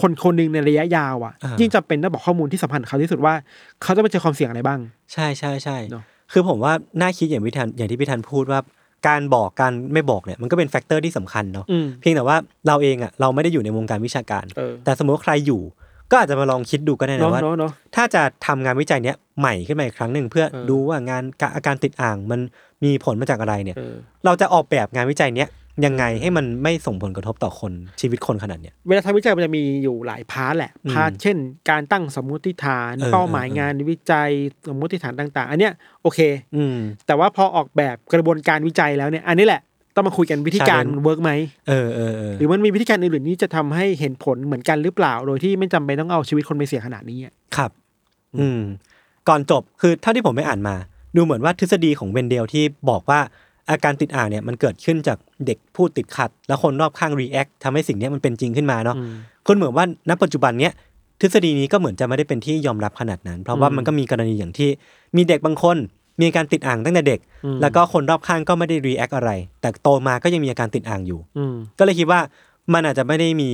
[0.00, 3.34] คนคนหนึ่งในระยะยาวอะอ่ายิ่งจำเป็นต้องบอกข้อมูลที่สำคัญกับเขาที่สุดว่า
[3.82, 4.78] เขาจะไปเจอความเสี่ยงอะไรบ้าง
[5.12, 8.60] ใช่ใช่ใช่เนอะคือผมว่าน่าคิดอย่างพิธันอย่างที่พิธันพูดว่า
[9.08, 15.62] การบอกการไม่บอกเนี่ยมันก็เป็น factor ที่สำคัญเนาะอืมเพียงแต่ว่าเราเองอะเราไม่ได้อยู่ในวงการวิชาการเออแต่สมมติว่าใครอยู่
[16.10, 21.22] ก็อาจจะมาลองคิดดูก็ได้เนาะนะว่าเนาะเนาะถ้าจะทำงานวิจัยเนี้ยใหม่ขึ้นมาอีกครั้งหนึ่งเพื่อเออดูว่างาน
[21.54, 22.40] อาการติดอ่างมัน
[22.84, 25.48] มีผลมาจากอะไรเนี่ยเออเราจะออกแบบงานวิจัยเนี้ย
[25.86, 31.36] ยังไงให้มันไม่ส่งผลกระทบต่อคนชีวิตคนขนาดเนี้ย เวลาทำวิจัยมันจะมีอยู่หลาย part แหละอืม part เช่น
[31.70, 34.30] การตั้งสมมติฐานเออเป้าหมายเออเอองานวิจัย
[34.68, 36.20] สมมติฐานต่าง ๆ อันเนี้ยโอเค
[36.56, 39.62] อืมแต่ว่าพอออกแบบกระบวนการวิจัยแล้วเนี่ย อันนี้แหละ
[39.94, 41.32] ต้องมาคุยกันวิธีการ Challenge มันเวิร์กไหม
[41.68, 47.70] เออเออเออหรือมันมีวิธีการอื่นๆที่จะทำให้เห็นผลเหมือนกันหรือเปล่า โดยที่ไม่จำเป็นต้องเอาชีวิตคนไปเสี่ยงขนาดนี้อะครับ
[48.40, 48.60] อืม
[49.28, 50.76] ก่อนจบคือเท่าที่ผมไปอ่านมา
[51.16, 53.20] ดูเหมือนว่าทฤษฎีของเวนเดลที่บอกว่า
[53.70, 59.14] อาการติดอ่างเนี่ยมันเกิดขึ้นจากเด็กพูดติดขัด แล้วคนรอบข้าง react ทำให้สิ่งเนี้ยมันเป็นจริงขึ้นมาเนาะอืม
[59.46, 60.72] ดูเหมือนว่าณปัจจุบันเนี้ย
[61.20, 64.68] ทฤษฎีนี้ก็เหมือนจะไม่ได้เป็นที่ยอมรับขนาดนั้น เพราะว่าอืมมันก็มีกรณีอย่างที่
[65.16, 65.76] มีเด็กบางคน
[66.20, 72.20] มีอาการติดอ่างตั้งแต่เด็กอืมแล้วก็คนรอบข้างก็ไม่ได้ react อะไร แต่โตมาก็ยังมีอาการติดอ่างอยู่อืมก็เลยคิดว่า
[72.74, 73.50] มันอาจจะไม่ได้มี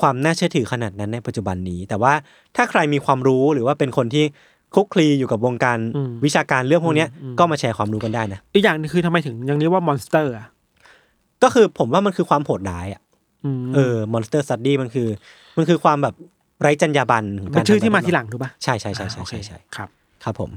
[0.00, 2.12] ความน่าเชื่อถือขนาดนั้นในปัจจุบันนี้ แต่ว่า
[2.56, 4.24] ถ้าใครมีความรู้หรือว่าเป็นคนที่
[4.74, 10.46] คลุกคลีอยู่กับวงการอืมวิชาการเรื่องพวกเนี้ยอืมก็มาแชร์ความรู้กันได้นะอีกอย่างหนึ่งคือทำไมถึงยังเรียกว่า monster อะ
[11.42, 13.00] ก็คือผมว่ามันคือความโหดร้ายอะอื
[13.60, 15.08] มเออ monster study มันคือ
[15.56, 16.14] มันคือความแบบ
[16.60, 19.88] ไร้จรรยาบรรณขงมันการชื่อทำที่มาแบบทีหลังถูกปะใช่ใช่ใช่ใช่อ่าโอเคใช่ใช่ครับ
[20.24, 20.50] ครับผม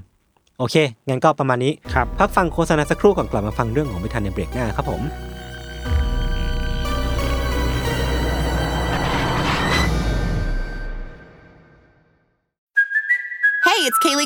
[0.60, 0.76] โอเค
[1.10, 5.02] งั้นก็ประมาณนี้ครับพักฟังโฆษณาสักครู่ก่อนกลับมาฟังเรื่องของไม่ทันในเบรกหน้าครับผม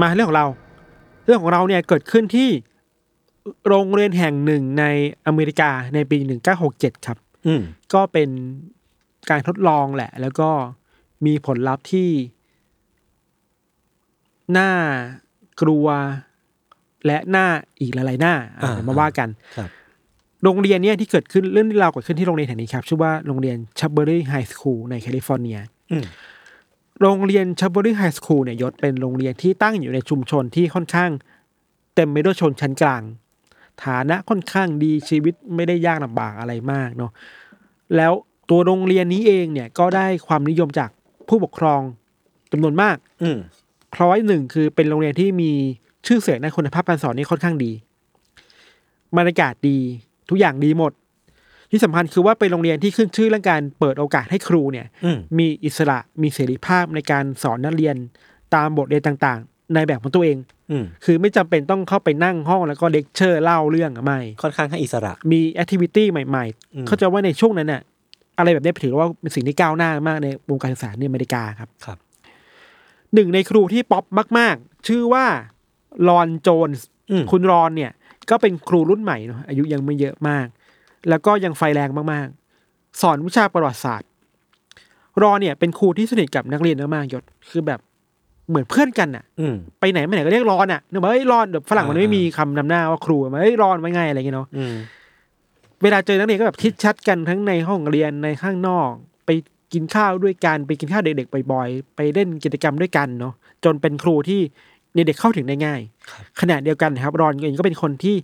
[0.00, 0.46] มาเรื่องของเรา
[1.26, 2.48] เรื่องของเราเนี่ยเกิดขึ้นที่
[3.68, 4.84] โรงเรียนแห่งหนึ่งใน
[5.26, 6.18] อเมริกาในปี
[6.62, 7.62] 1967 ครับอืม
[7.94, 8.28] ก็เป็น
[9.30, 10.50] การทดลองแหละ แล้วก็
[11.26, 12.10] มีผลลัพธ์ที่
[14.58, 14.70] น่า
[15.60, 15.86] กลัว
[17.06, 17.46] และน่า
[17.80, 19.70] อีกหลายๆน่าอะอ่าเดี๋ยวมาว่ากันครับ
[20.44, 25.58] โรงเรียนเนี่ยที่เกิดขึ้นเรื่องที่เราว่าเกิดขึ้นที่โรงเรียนแห่งนี้ครับ ชื่อว่าโรงเรียน Cubberley High School ในแคลิฟอร์เนีย
[25.90, 26.04] อืม
[27.04, 31.10] โรงเรียนชับเบอรี่ไฮสคูลเนี่ยยศเป็นโรงเรียนที่ตั้งอยู่ในชุมชนที่ค่อนข้าง
[31.94, 33.02] เต็มไปด้วยชนชั้นกลาง
[33.84, 37.10] ฐานะค่อนข้างดีชีวิตไม่ได้ยากลำบากอะไรมากเนาะ
[37.96, 38.12] แล้ว
[38.50, 40.90] ตัวโรงเรียนนี้เองเนี่ยก็ได้ความนิยมจาก
[41.28, 41.80] ผู้ปกครอง
[42.52, 43.38] จำนวนมาก อืม
[43.90, 45.50] เพราะว่าหนึ่งคือเป็นโรงเรียนที่มี
[46.06, 47.72] ชื่อเสียงในคุณภาพการสอนนี่ค่อนข้างดี
[49.16, 49.78] บรรยากาศดี
[50.28, 50.92] ทุกอย่างดีหมด
[51.72, 57.96] ที่สำคัญคือว่าเป็นโรงเรียนที่ขึ้นชื่อเรื่องการเปิดโอกาสให้ครูเนี่ยอืมมีอิสระมีเสรีภาพในการสอนนักเรียน
[58.54, 60.36] ตามบทเรียนต่างๆ ในแบบของตัวเอง
[60.70, 67.82] อืมคือไม่จำเป็นต้องเข้าไปนั่งห้องแล้วก็เลคเชอร์เล่าเรื่องอะไม่ ค่อนข้างให้อิสระ มี activity ใหม่อืมๆเข้าใจว่าในช่วงนั้นน่ะ
[68.38, 71.98] อะไรแบบนี้ถือว่าเป็นสิ่งที่ก้าวหน้ามากในวงการศึกษาในอเมริกาครับครับ
[73.14, 74.04] หนึ่งในครูที่ป๊อป
[74.38, 75.26] มาก ๆ ชื่อว่า
[76.08, 77.92] รอนโจนส์อืมคุณรอนเนี่ย
[78.30, 80.46] ก็เป็นครูรุ่นใหม่เนอะอายุยังไม่เยอะมาก
[81.08, 84.08] แล้วก็ยังไฟแรงมากๆ สอนวิชาประวัติศาสตร์
[85.22, 87.80] รอนเนี่ยเป็นครูที่สนิทกับนักเรียนมากๆยศคือแบบ
[88.48, 94.74] เหมือนเพื่อนกันอะอืมไปไหนมาไหนก็เรียกรอนอะเนอะเฮ้ยรอนแบบฝรั่งมันไม่อ่ามีมีคำนำหน้าว่าครูมาเฮ้ยรอนไว้ไงอะไรเงี้ยเนาะอืม
[95.82, 98.90] เวลาเจอนักเรียนก็แบบทิดชัดกันทั้งในห้องเรียนในข้างนอก
[99.26, 99.30] ไป
[99.72, 103.34] กินข้าวด้วยกันไปกินข้าวเด็กๆบ่อยๆไปเล่นกิจกรรมด้วยกันเนาะ
[103.64, 104.40] จนเป็นครูที่
[104.94, 105.80] เด็กๆเข้าถึงได้ง่าย
[106.40, 108.16] ขณะเดียวกันนะครับรอนเองก็เป็นคนที่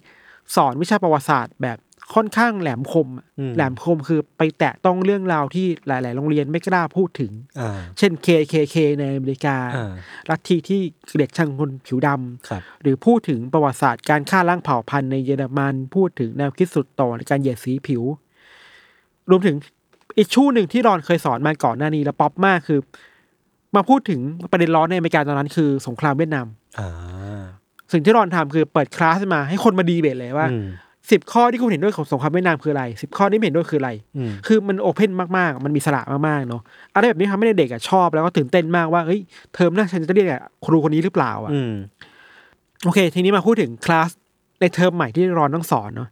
[0.57, 1.79] สอนวิชาประวัติศาสตร์แบบ
[2.15, 9.93] ค่อนข้างแหลมคมอะอืมแหลมคมคือไปแตะต้องเรื่องราวที่หลาย ๆ โรงเรียนไม่กล้าพูดถึงอ่าเช่น KKK ในอเมริกาอ่า
[10.31, 18.03] ลัทธิที่เกลียดชังคนผิวดำครับหรือพูดถึงประวัติศาสตร์การฆ่าล้างเผ่าพันธุ์ในเยอรมัน พูดถึงแนวคิดสุดโต่งในการเหยียดสีผิว
[19.31, 19.57] รวมถึง
[20.19, 22.81] อีกชู่หนึ่งที่รอนเคยสอนมาก่อนหน้านี้แล้วป๊อปมากคือ
[23.77, 26.47] มาพูดถึงประเด็นร้อนในอเมริกาตอนนั้นคือสงครามเวียดนาม
[26.79, 26.89] อ่า
[27.93, 30.67] สิ่งที่รอนทำคือเปิดคลาสมาให้คนมาดีเบตเลยว่าอืม
[31.11, 36.63] สิบข้อที่คุณเห็นด้วยของสงครามเวียดนามคืออะไรสิบข้อที่ไม่เห็นด้วยคืออะไรอืมคือมันโอเพนมากๆ มันมีสระมากๆเนาะ
[36.95, 39.21] อะไรแบบนี้ทำให้เด็กๆอะชอบแล้วก็ตื่นเต้นมากว่าเฮ้ย
[39.55, 41.73] เทอมหน้าฉันจะเรียกอะครูคนนี้หรือเปล่าอะอืม
[42.85, 44.11] โอเค ทีนี้มาพูดถึงคลาส
[44.61, 46.09] ในเทอมใหม่ที่รอนต้องสอนเนาะ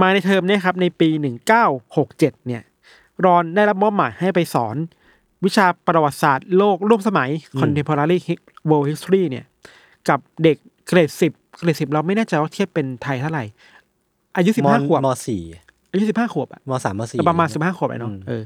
[0.00, 1.64] มาในเทอมเนี้ครับในปีหนึ่งเก้า
[1.96, 2.62] หกเจ็ดเนี่ย
[3.24, 4.76] รอนได้รับมอบหมายให้ไปสอน
[5.44, 8.18] วิชาประวัติศาสตร์โลกร่วมสมัย contemporary
[8.68, 9.44] world history เนี่ย
[10.08, 10.56] กับเด็ก
[10.88, 13.44] เกรดสิบเกรดสิบเราไม่แน่ใจว่าเทียบเป็นไทยเท่าไหร่
[14.36, 15.42] อายุสิบห้าขวบมสี่
[15.92, 18.42] อายุสิบห้าขวบอะมสามมสี่ประมาณสิบห้าขวบไอ้เนาะอืมเออ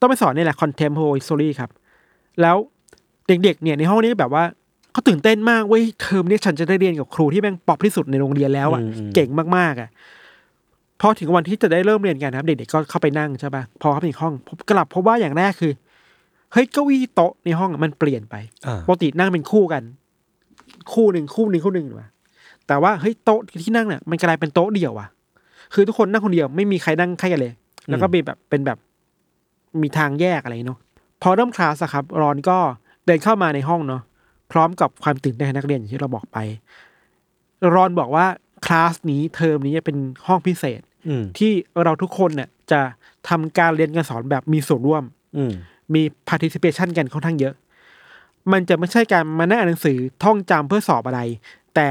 [0.00, 1.70] ต้องไปสอนนี่แหละ contemporary history ครับ
[2.42, 2.56] แล้ว
[3.28, 4.44] เด็กๆ เนี่ยในห้องนี้แบบว่า
[4.92, 8.82] เขาตื่นเต้นมากเว้ยเทอมนี้ฉันจะได้เรียนกับครูที่แม่งป๊อปที่สุดในโรงเรียนแล้วอะ
[9.14, 9.88] เก่งมากๆอะ
[11.00, 15.72] พอถึงวันที่จะได้เริ่มเรียนกันนะครับเด็กๆก็เข้าไปนั่งใช่ปะพอเข้าไปในห้องพบกลับพบว่าอย่างแรกคือ
[16.52, 18.34] เฮ้ยเก้าอี้โต๊ะในห้องอะมันเปลี่ยนไป
[18.66, 19.82] อ่าปกตินั่งเป็นคู่กัน
[20.92, 22.08] คู่หนึ่งคู่หนึ่งคู่หนึ่งมา
[22.66, 25.08] แต่ว่าเฮ้ยโต๊ะที่นั่งเนี่ยมันกลายเป็นโต๊ะเดี่ยวอะ
[25.74, 27.52] คือทุกคนนั่งคนเดียวไม่มีใครนั่งใกล้กันเลย
[27.88, 28.78] แล้วก็มีแบบเป็นแบบ
[29.82, 30.80] มีทางแยกอะไรเนาะ
[31.22, 32.58] พอเริ่มคลาสอะครับรอนก็
[33.06, 34.02] เดินเข้ามาในห้องเนาะ
[34.52, 36.38] พร้อมกับความตื่นเต้นของนักเรียนอย่างที่เราบอกไป
[37.74, 38.26] รอนบอกว่า
[38.66, 41.52] คลาสนี้เทอมนี้จะเป็นห้องพิเศษอืมที่
[41.84, 42.80] เราทุกคนเนี่ยจะ
[43.28, 45.02] ทำการเรียนการสอนแบบมีส่วนร่วม
[45.36, 45.52] อืม
[45.94, 47.54] มี participation กันค่อนข้างเยอะ
[48.52, 51.20] มันจะไม่ใช่การมานั่งอ่านหนังสือท่องจำเพื่อสอบอะไร
[51.74, 51.88] แต่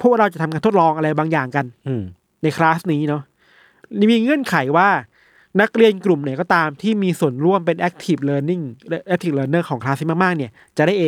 [0.00, 2.02] พวกเราจะทำการทดลองอะไรบางอย่างกัน อืม
[2.42, 3.22] ในคลาสนี้เนาะ
[4.10, 4.88] มีเงื่อนไขว่า
[5.60, 11.04] นักเรียนกลุ่มไหนก็ตามที่มีส่วนร่วมเป็น active learning และ active learner ของคลาสนี้มากๆ เนี่ยจะได้ A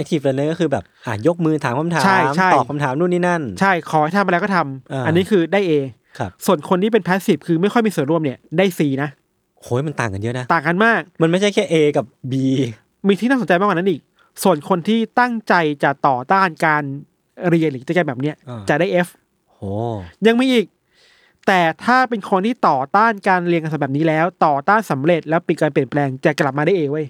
[0.00, 5.72] active learner ก็คือแบบอะยกมือถามคำถามใช่ใช่ตอบคำถามนู่นนี่นั่น ใช่ ขอให้ทำอะไรก็ทำอ่าอันนี้คือได้ A
[6.18, 9.08] ครับส่วนคนที่เป็น passive คือไม่ค่อยมีส่วนร่วมเนี่ยได้ C นะ
[9.62, 12.34] โหยมันต่างกันเยอะนะ ต่างกันมาก มันไม่ใช่แค่ A กับ B
[13.06, 14.00] มีที่น่าสนใจมากกว่านั้นอีก
[14.42, 16.82] ส่วนคนที่ตั้งใจจะต่อต้านการ
[17.48, 19.08] เรียนหรือกิจกรรมแบบเนี้ยอ่าจะได้ F
[19.52, 19.60] โห
[20.26, 20.66] ยังมีอีก
[21.46, 27.06] แต่ถ้าเป็นคนที่ต่อต้านการเรียนการสอนแบบนี้แล้ว ต่อต้านสำเร็จแล้วปิดการเปลี่ยนแปลงจะกลับมาได้เองเว้ย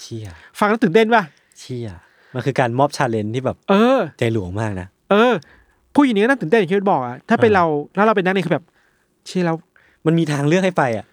[0.00, 1.22] เชี่ยฟังแล้วตื่นเต้นป่ะ
[1.58, 1.88] เชี่ย
[2.34, 5.32] มันคือการมอบ challenge ที่แบบ เออ ใจหลวงมากนะเออ
[5.94, 7.64] ผู้หญิงนี้ก็น่าตื่นเต้นอย่างที่บอกอะถ้าเป็นอ่าเรา
[7.96, 8.64] ถ้าเราเป็นนักเรียนคือแบบ
[9.26, 9.54] เชื่อเรา
[10.06, 11.04] มันมีทางเลือกให้ไปอะ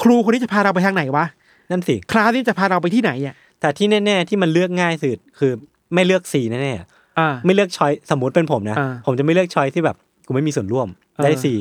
[0.00, 1.24] ครูคนนี้จะพาเราไปทางไหนวะ
[1.70, 5.52] นั่นสิคลาสนี้จะพาเราไปที่ไหนอะแต่ที่แน่ ๆ ที่มันเลือกง่ายสุดคือ
[5.94, 6.86] ไม่เลือก C แน่ๆอะ
[7.18, 9.96] อ่าไม่เลือก choice สมมติเป็นผมนะอ่าผมจะไม่เลือก choice ที่แบบ
[10.26, 10.88] กูไม่มีส่วนร่วม
[11.24, 11.58] ได้อ่าสี่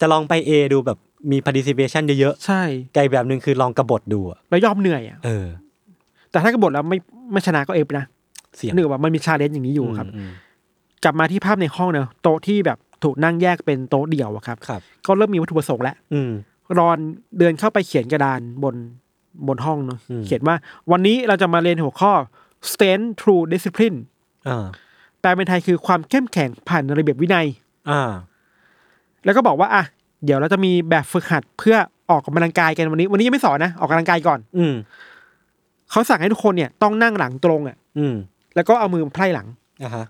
[0.00, 0.98] จะลองไป A ดูแบบ
[1.30, 5.46] มี participation เยอะใช่ๆไกลแบบหนึ่งคือลองกระบฏดูอะแล้วยอมเหนื่อยอะเออ
[6.30, 6.98] แต่ถ้ากบฏแล้วไม่
[7.32, 8.04] ไม่ชนะก็เอฟนะ
[8.56, 10.30] เสียงหนึ่งว่ามันมีชาเลนจ์อย่างนี้อยู่ครับอืม
[11.04, 16.30] กลับมาที่ภาพในห้องเนอะโต๊ะที่แบบถูกนั่งแยกเป็นโต๊ะเดี่ยวอะครับครับก็เริ่มมีวัตถุประสงค์แล้วอืม
[16.78, 16.98] รอน
[17.38, 18.74] เดินเข้าไปเขียนกระดานบน
[19.46, 20.56] บนห้องเนอะอืมเขียนว่า
[20.90, 22.12] วันนี้เราจะมาเรียนหัวข้อ
[22.72, 23.98] stand true discipline
[24.48, 24.66] อ่า
[25.20, 27.46] แปลเป็นไทยคือความเข้มแข็งผ่านระเบียบวินัย
[27.90, 28.12] อ่า
[29.24, 29.84] แล้วก็บอกว่าอะ
[30.24, 31.76] เดี๋ยวเราจะมีแบบฝึกหัดเพื่อ
[32.10, 34.74] ออกกำลังกายกันวันนี้ วันนี้ยังไม่สอนนะออกกำลังกายก่อน อืม
[35.90, 38.14] เขาสั่งให้ทุกคนเนี่ยต้องนั่งหลังตรงอะ อืม
[38.54, 39.46] แล้วก็เอามือไพล่หลัง
[39.84, 40.06] อ่าฮะ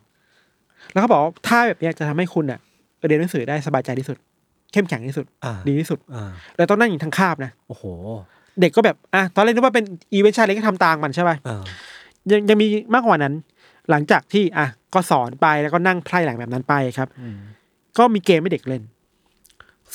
[0.93, 2.59] แล้วเขาบอกว่าท่าแบบเนี้ยจะทำให้คุณอะ
[3.07, 4.17] เรียนหนังสือได้สบายใจที่สุด
[4.73, 7.85] เข้มแข็งที่สุดอ่าดีที่สุดอ่าแล้วต้องนั่งอย่างงี้ทั้งคาบนะโอ้โห
[8.61, 11.63] เด็กก็แบบอะตอนแรกนึกว่าเป็น event challenge ก็ทำตามมันใช่ป่ะอ่า
[12.31, 13.35] ยังยังมีมากกว่านั้น
[13.91, 17.39] หลังจากที่อะก็สอนไปแล้วก็นั่งไพร่หลังแบบนั้นไปครับอืม
[17.99, 18.83] ก็มีเกมให้เด็กเล่น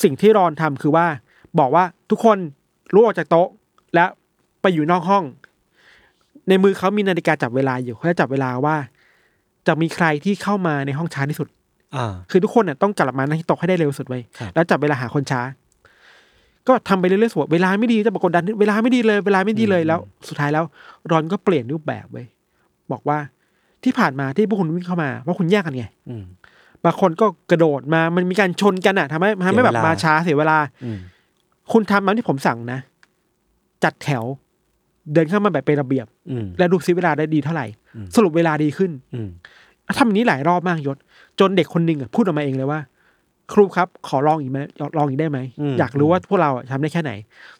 [0.03, 1.05] สิ่งที่รอนทำคือว่า
[1.60, 2.38] บอกว่าทุกคน
[2.93, 3.49] รู้ออกจากโต๊ะ
[3.95, 4.10] แล้ว
[4.62, 5.23] ไปอยู่นอกห้อง
[6.49, 8.75] ในมือเขามีนาฬิกาจับเวลาอยู่เขาจะจับเวลาว่า
[9.67, 11.47] จะมีใครที่เข้ามาในห้องช้าที่สุด
[11.95, 15.41] อ่าคือทุกคนน่ะต้องกลับมานั่งที่โต๊ะให้ได้เร็วสุดไว้ยครับแล้วจับเวลาหาคนช้า
[16.67, 20.63] ก็ทำไปเรื่อยๆสวดเวลาไม่ดีจะมากดดันเวลาไม่ดีเลย เวลาไม่ดีเลยแล้ว สุดท้ายแล้ว
[21.12, 22.25] รอนก็เปลี่ยนรูปแบบเว้ย
[22.91, 23.17] บอกว่า
[23.83, 26.23] ที่ผ่านมาที่พวกคุณวิ่งเข้ามาว่าคุณแยกกันไงอืม
[26.85, 30.97] บางคนก็กระโดดมามันมีการชนกันอะทำให้ทำให้แบบเสียเวลามมาช้าเสียเวลาอืม
[31.71, 32.79] คุณทำตามที่ผมสั่งนะ
[33.83, 34.23] จัดแถว
[35.13, 39.29] เดินเข้ามาแบบเป็นระเบียบอืมแล้วดูซิเวลาได้ดีเท่าไหร่อืมสรุปเวลาดีขึ้นอืม
[39.97, 40.97] ทำอย่างนี้หลายรอบมากยศ
[41.39, 42.79] จนเด็กคนหนึ่งอะพูดออกมาเองเลยว่า
[43.53, 44.59] ครูครับ ขอลองอีกไหม
[44.97, 47.11] ลองอีกได้ไหมอืมอยากรู้ว่าพวกเราอะทำได้แค่ไหน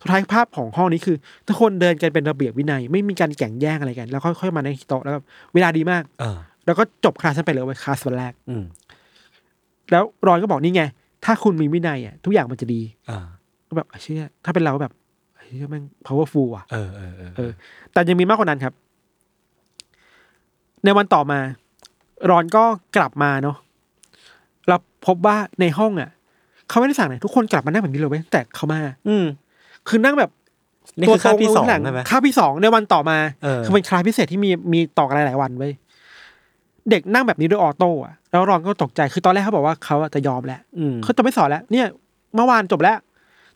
[0.01, 1.15] สุดท้ายภาพของห้องนี้คือ
[1.47, 5.19] ทุกคนเดินกันเป็นระเบียบวินัย ไม่มีการแข่งแย่งอะไรกัน แล้วค่อยๆมาในโต๊ะแล้วก็
[5.53, 8.63] เวลาดีมากอ่าแล้วก็จบคลาสนั้นไปเลยเว้ยคลาสวันแรกอืม
[9.91, 10.84] แล้วรอนก็บอกนี่ไง
[11.26, 13.19] ถ้าคุณมีวินัยอะทุกอย่างมันจะดีอ่า
[13.67, 14.93] ก็แบบเชื่อ ถ้าเป็นเราก็แบบ
[15.36, 17.52] เฮ้ยแม่ง powerful อะเออเออเออเออ
[17.91, 18.73] แต่ยังมีมากกว่านั้นครับ
[20.84, 21.39] ในวันต่อมา
[22.30, 22.63] รอนก็
[22.95, 23.58] กลับมาเนาะ
[24.67, 26.10] เราพบว่าในห้องอะ
[26.69, 29.26] เขาไม่ได้สั่งไหนทุกคนกลับมานั่งแบบนี้เลยเว้ยแต่เขามา อืม
[29.88, 30.32] คือนั่งแบบ
[31.00, 35.73] นี่คือคาบที่สองหลังใช่ไหมคาบที่สองในวันต่อมาเออคือเป็นคลาสพิเศษที่มีมีต่อกันหลายๆวันเว้ย
[36.89, 41.88] เด็กนั่งแบบนี้ด้วยออโต้อะแล้วรอนก็ตกใจคือตอนแรกเขาบอกว่าเขาอะจะยอมแหละอืมเขาจะไม่สอนแล้ว เนี่ย
[42.36, 42.97] เมื่อวานจบแล้ว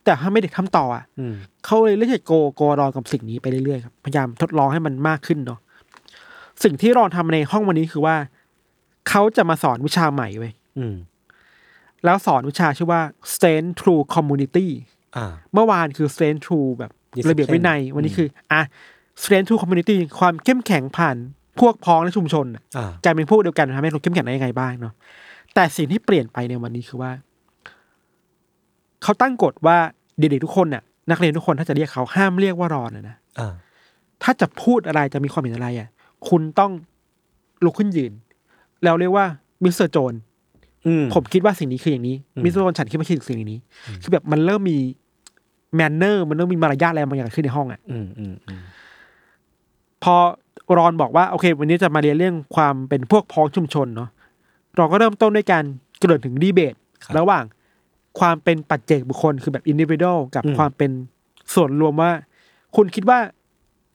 [0.03, 1.33] แต่ถ้าไม่เด็กทำต่ออะอืม
[1.65, 5.59] เขาเลยเรื่อยๆโกโกรอนกับสิ่งนี้ไปเรื่อยๆครับพยายามทดลองให้มันมากขึ้นเนาะ
[6.63, 8.15] สิ่งที่รอนทำในห้องวันนี้คือว่า
[9.09, 10.95] เขาจะมาสอนวิชาใหม่เว้ยอืม
[12.05, 13.01] แล้วสอนวิชาชื่อว่า
[13.33, 14.67] stand true community
[15.17, 18.61] อ่าเมื่อวานคือ stand true แบบ Discipline ระเบียบวินัย วันนี้คือ อะ
[19.23, 21.17] stand true community ความเข้มแข็งผ่าน
[21.59, 24.93] พวกพ้องและชุมชนน่ะอ่าการเป็นพวกเดียวกันทำให้เราเข้มแข็งได้ยังไงบ้างเนาะ
[25.55, 27.11] แต่สิ่งที่เปลี่ยนไปในวันนี้คือว่า
[29.03, 29.77] เขาตั้งกฎว่า
[30.19, 33.53] เด็กๆทุกคนน่ะนักเรียนทุกคนถ้าจะเรียกเขาห้ามเรียกว่ารอนนะนะอ่า
[34.23, 35.89] ถ้าจะพูดอะไรจะมีความเห็นอะไรอะ
[36.29, 36.71] คุณต้อง
[37.65, 38.13] ลุกขึ้นยืน
[38.83, 39.25] แล้วเรียกว่า
[39.63, 40.13] มิสเตอร์โจนส์
[40.87, 43.59] อืมผมคิดว่าสิ่งนี้คืออย่างนี้อืมมิสเตอร์โจนส์ฉันคิดว่าคือสิ่งนี้
[44.03, 44.77] คือแบบมันเริ่มมี
[45.75, 48.61] manner มันเริ่มมีมารยาทอะไรบางอย่างขึ้นในห้องอะอืมอืมอืม
[50.03, 50.15] พอ
[50.77, 54.09] รอนบอกว่าโอเค วันนี้จะมาเรียนเรื่องความเป็นพวกพ้องชุมชนเนาะ
[54.77, 55.63] เราก็เริ่มต้นด้วยการ
[55.99, 56.73] เกริ่นถึงดีเบต
[57.17, 57.43] ระหว่าง
[58.19, 60.91] ความเป็นปัจเจกบุคคลคือแบบอินดิวิ a l กับความเป็น
[61.53, 62.11] ส่วนรวมว่า
[62.75, 63.19] คุณคิดว่า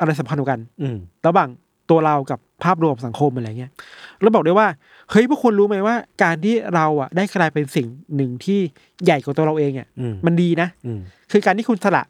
[0.00, 0.96] อะไรสำคัญกว่ากัน อืม
[1.26, 1.48] ระหว่าง
[1.90, 3.72] ตัวเรากับภาพรวมสังคมอะไรเงี้ย
[4.20, 4.68] แล้วบอกด้วยว่า
[5.10, 7.86] เฮ้ยพวกคุณรู้ไหมว่า การที่เราอะได้กลายเป็นสิ่ง
[8.16, 8.58] หนึ่งที่
[9.04, 11.00] ใหญ่กว่าตัวเราเองอะอืมมันดีนะอืม
[11.32, 12.02] คือการที่คุณสละ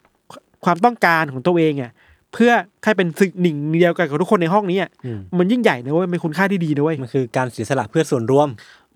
[0.64, 1.92] ความต้องการของตัวเองอะ
[2.36, 2.52] เพื่อ
[2.84, 8.48] ให้เป็นสิ่งหนึ่งเดียวกันกับทุกคนในห้องนี้อะอืมมันยิ่งใหญ่นะเว้ยมันเป็นคุณค่าที่ดีนะเว้ยมันคือการเสียสละเพื่อส่วนรวม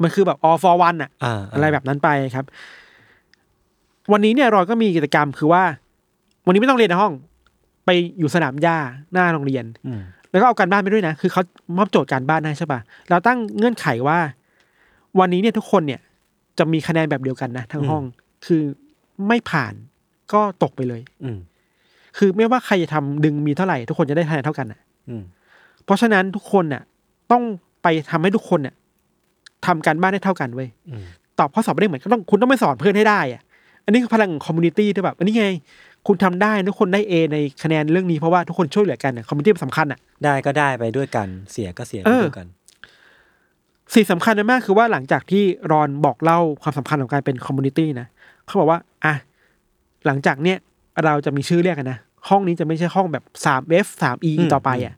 [0.03, 2.45] มันคือแบบ all for one อะอ่าอะไรแบบนั้นไปครับ
[4.13, 5.63] วันนี้เนี่ยรอยก็มีกิจกรรมคือว่า
[6.47, 7.13] วันนี้ไม่ต้องเรียนในห้อง
[7.85, 8.77] ไปอยู่สนามหญ้า
[9.13, 11.43] หน้าโรงเรียนอืมแล้วก็เอาการบ้านไปด้วยนะ คือเขา
[11.77, 12.81] มอบโจทย์การบ้านให้ใช่ป่ะ
[13.11, 14.19] เราตั้งเงื่อนไขว่า
[15.19, 16.01] วันนี้เนี่ยทุกคนเนี่ย
[16.59, 18.03] จะมีคะแนนแบบเดียวกันนะทั้งห้อง
[18.47, 18.63] คือ
[19.29, 19.75] ไม่ผ่าน
[20.33, 21.39] ก็ตกไปเลย อืม
[22.19, 25.23] คือไม่ว่าใครจะทำดึงมีเท่าไหร่ทุกคนจะได้คะแนนเท่ากันน่ะอืม
[25.85, 26.83] เพราะฉะนั้นทุกคนน่ะ
[27.33, 27.43] ต้อง
[27.83, 28.75] ไปทำให้ทุกคนเนี่ย
[29.67, 31.05] ทำการบ้านได้เท่ากันเว้ยอืม
[31.39, 33.43] ตอบข้อสอบไม่ได้เหมือนก็ต้องคุณต้องไปสอนเพื่อนให้ได้อะ
[33.85, 35.49] อันนี้คือพลังของ community ที่แบบ อันนี้ไง
[36.07, 42.47] คุณทำได้ทุกคนได้ A ในคะแนนเรื่องนี้เพราะว่าทุกคนช่วยเหลือกัน community สำคัญอะ ได้ก็ได้ไปด้วยกัน เสียก็เสียไปเออด้วยกัน
[43.95, 48.07] สิ่งสำคัญมากคือว่าหลังจากที่รอนบอกเล่าความสำคัญของการเป็น community นะ
[48.47, 49.15] เขาบอกว่า อะ
[50.07, 50.59] หลังจากเนี้ย
[51.05, 51.99] เราจะมีชื่อเรียกกันนะ
[52.29, 54.95] ห้องนี้จะไม่ใช่ห้องแบบสาม F สาม E อืมต่อไปอะ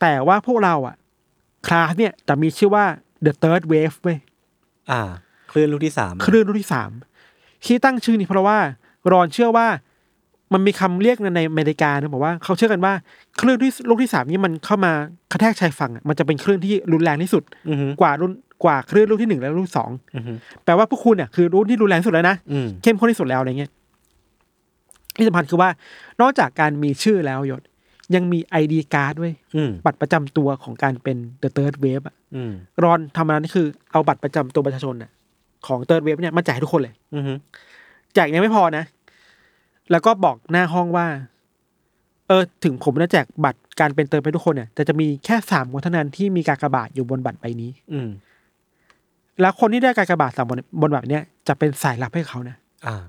[0.00, 0.96] แต่ว่าพวกเราอะ
[1.66, 2.84] คลาสเนี่ยจะมีชื่อว่า
[3.26, 4.18] the third wave เว้ย
[4.90, 5.00] อ่า
[5.50, 6.90] คลื่นลูกที่สามคลื่นลูกที่สาม
[7.64, 8.58] ที่ตั้งชื่อนี้เพราะว่า
[9.12, 9.66] รอนเชื่อว่า
[10.52, 12.92] มันมีคำเรียกในอเมริกานะบอกว่าเขาเชื่อกันว่า
[13.40, 14.92] คลื่นที่ลูกที่สามนี้มันเข้ามา
[15.32, 18.32] กระแทกชายฝั่งอะมันจะเป็นคลื่นที่รุนแรงที่สุดอือฮึกว่ารุ่น
[18.64, 20.32] กว่าคลื่นลูกที่หนึ่งและลูกที่สองอือฮึ
[20.64, 23.70] แปลว่าพวกคุณเนี่ยคือรุ่นที่รุนแรงที่สุดแล้วนะอืมเข้มข้นที่สุดแล้วอะไรเงี้ย
[25.18, 25.70] ที่สำคัญคือว่า
[26.20, 27.62] นอกจากการมีชื่อแล้วยศ
[28.14, 32.52] ยังมีไอดีการ์ดด้วยอืมบัตรประจำตัวของการเป็น The Third Wave อะอืม
[32.82, 35.10] รอนทำมานี่คือเอาบัตรประจำตัวประชาชนน่ะ
[35.66, 37.32] ของ Third Wave เนี่ยมาแจกให้ทุกคนเลย อือฮึ
[38.14, 38.84] แจกยังไม่พอนะ
[39.90, 41.06] แล้วก็บอกหน้าห้องว่า
[42.28, 48.08] เออ ถึงผมจะแจกบัตรการเป็นเติมให้ทุกคนเนี่ยแต่จะมีแค่สามคนเท่านั้นที่มีการกระบาดอยู่บนบัตรใบนี้ อืม
[49.40, 52.56] แล้วคนที่ได้การกระบาดสามบนบนบัตรเนี่ยจะเป็นสายลับให้เขานะ
[52.86, 53.02] อ่า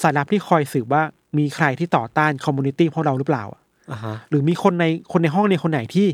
[0.00, 1.02] สายลับที่คอยสืบว่า
[1.38, 3.60] มีใครที่ต่อต้าน community พวกเราหรือเปล่าอะ
[3.92, 6.06] อ่าฮะหรือมีคนในคนในห้องในคนไหนที่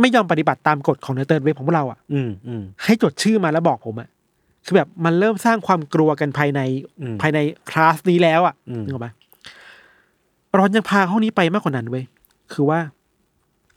[0.00, 4.08] ไม่ยอมปฏิบัติตามกฎของ Third Wave ของพวกเราอะ อืมอืมให้จดชื่อมาแล้วบอกผมอะ
[4.64, 6.60] คือแบบมันเริ่มสร้างความกลัวกันภายใน
[7.00, 7.38] อืมภายใน
[7.70, 9.12] คลาสนี้แล้วอะอืมนึกออกปะ
[10.58, 12.04] รอนยังพาห้องนี้ไปมากกว่านั้นเว้ย
[12.52, 12.80] คือว่า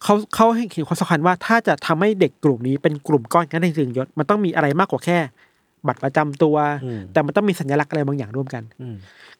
[0.03, 5.17] เขาเขาให้เห็นความสำคัญว่าถ้าจะทำให้เด็กกลุ่มนี้เป็นกลุ่มก้อนกันในจริงๆยศมันต้องมีอะไรมากกว่าแค่
[5.87, 6.55] บัตรประจำตัว
[6.85, 8.95] อืมแต่มันต้องมีสัญลักษณ์อะไรบางอย่างร่วมกันอืม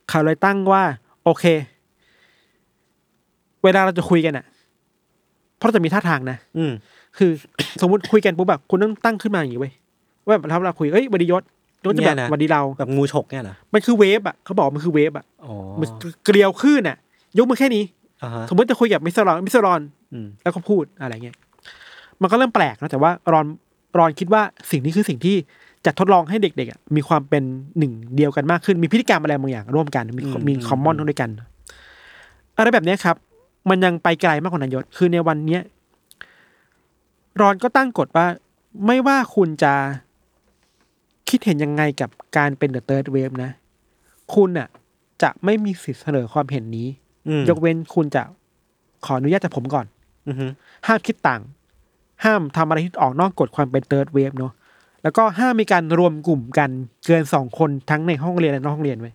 [0.09, 0.83] เขาเลยตั้งว่า
[1.23, 1.45] โอเค
[3.63, 4.45] เวลาเราจะคุยกันอะ
[5.57, 6.71] เพราะจะมีท่าทางนะอืม
[7.17, 7.31] คือ
[7.81, 9.73] สมมติคุยกันปุ๊บแบบคุณต้องตั้งขึ้นมาอย่างนี้เว้ย
[10.25, 11.43] ว่าแบบเราเราคุยเอ้ยวันดียศ
[11.85, 15.87] ยศจะแบบเนี่ยนะวันดีเราแบบงูฉกเนี่ยเหรอมันคือ wave อะเขาบอกมันคือ wave อะอ๋อมัน
[16.23, 16.97] เกลียวขึ้นอะ
[17.37, 17.83] ยกมือแค่นี้
[18.23, 19.81] อ่าฮะสมมติจะคุยกับมิสเตอร์รอนมิสเตอร์รอน
[20.13, 21.37] อืมแล้วก็พูดอะไรเงี้ย
[22.21, 23.45] มันก็เริ่มแปลกนะแต่ว่ารอน
[23.97, 25.35] รอนคิดว่าสิ่งนี้คือสิ่งที่
[25.85, 27.43] จะทดลองให้เด็กๆอะมีความเป็น
[27.77, 31.29] หนึ่งเดียวกันมากขึ้น มีพฤติกรรมอะไรบางอย่างร่วมกัน มีมีคอมมอนด้วยกัน
[32.57, 33.15] อะไรแบบเนี้ยครับ
[33.69, 35.61] มันยังไปไกลมากกว่านั้นยศคือในวันเนี้ย
[37.39, 38.25] รอนก็ตั้งกฎว่า
[38.85, 39.73] ไม่ว่าคุณจะ
[41.29, 43.51] คิดเห็นยังไงกับการเป็นเดอะเติร์ดเวฟนะ
[44.35, 44.67] คุณอะ
[45.21, 46.87] จะไม่มีสิทธิ์เสนอความเห็นนี้
[47.27, 48.23] อืมยกเว้นคุณจะ
[49.05, 49.85] ขออนุญาตจากผมก่อน
[50.27, 50.45] อือฮึ
[50.87, 51.41] ห้ามคิดต่าง
[52.23, 54.53] ห้ามทำอะไรที่ออกนอกกฎความเป็น Third Wave เนาะ
[55.03, 56.69] แล้วก็ห้ามมีการรวมกลุ่มกัน
[57.05, 59.11] เกินสองคนทั้งในห้องเรียนและนอกห้องเรียนเว้ย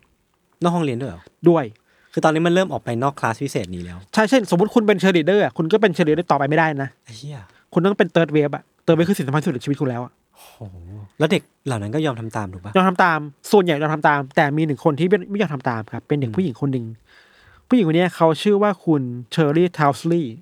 [0.63, 1.65] นอกห้องเรียนด้วยเหรอด้วย
[2.13, 7.39] คือตอนนี้มันเริ่มออกไปนอกคลาสพิเศษนี้แล้ว ใช่เช่นสมมติคุณเป็นเชอร์ลีเดอร์อะคุณก็เป็นเชอร์ลีเดอร์ต่อไปไม่ได้นะไอ้เหี้ย
[7.73, 10.77] คุณต้องเป็น Third Wave อะ Third Wave คือสิ่งสำคัญที่สุดในชีวิตคุณแล้วอะโอ้โห
[11.19, 13.19] แล้วเด็กเหล่านั้นก็ยอมทำตามถูกปะยอมทำตาม
[13.53, 16.85] ส่วนใหญ่ยอมทำตาม แต่มีหนึ่งคนที่ไม่ไม่ยอมทำตามครับ เป็นเด็กผู้หญิงคนหนึ่ง
[17.69, 20.37] ผู้หญิงคนเนี้ยเขาชื่อว่าคุณเชอร์รี่ทาวสลีย์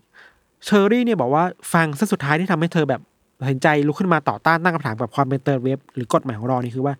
[0.65, 3.01] เชอร์รี่เนี่ยบอกว่าฟางเส้นสุดท้ายที่ทำให้เธอแบบ
[3.41, 6.95] ตัดสินใจลุกขึ้นมาต่อต้านตั้งคำถามกับความเป็น Third Wave หรือกฎหมายของเรานี่คือว่า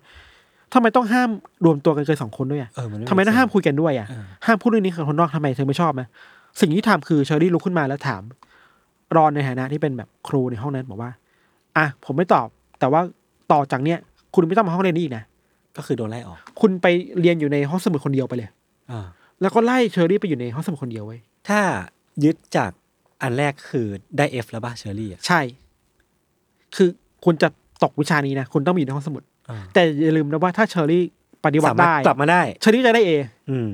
[0.73, 1.29] ทำไมต้องห้าม
[1.65, 6.01] รวมตัวกันเกินสองคนด้วยอะเออมันทำไมต้องห้ามคุยกันด้วยอะเออห้ามพูดเรื่องนี้กับคนนอกทำไมเธอไม่ชอบไหม
[6.61, 8.21] สิ่งที่ทำคือเชอรี่ลุกขึ้นมาแล้วถาม
[9.15, 11.11] รอนในฐานะที่เป็นแบบครูในห้องนั้นบอกว่า
[11.77, 12.47] อะผมไม่ตอบ
[12.79, 13.01] แต่ว่า
[13.51, 13.99] ต่อจากเนี้ย
[14.33, 15.23] คุณไม่ต้องมาห้องเรียนนี้อีกนะ
[15.77, 16.87] ก็คือโดนไล่ออก คุณไป
[17.19, 18.49] เรียนอยู่ในห้องสมุดคนเดียวไปเลย
[18.91, 19.05] อ่า
[19.41, 21.59] แล้วก็ไล่เชอรี่ไปอยู่ในห้องสมุดคนเดียวเว้ยถ้า
[22.23, 22.71] ยึดจาก
[23.21, 25.41] อันแรกคือได้ F แล้วป่ะเชอรี่อะใช่
[26.75, 26.89] คือ
[27.25, 27.47] คุณจะ
[27.83, 31.03] ตกวิชานี้นะคุณต้องมีอยู่ในห้องสมุดอ่าแต่อย่าลืมนะว่าถ้าเชอรี่
[31.45, 33.11] ปฏิวัติสามารถได้กลับมาได้เชอรี่จะได้ A
[33.49, 33.69] อืม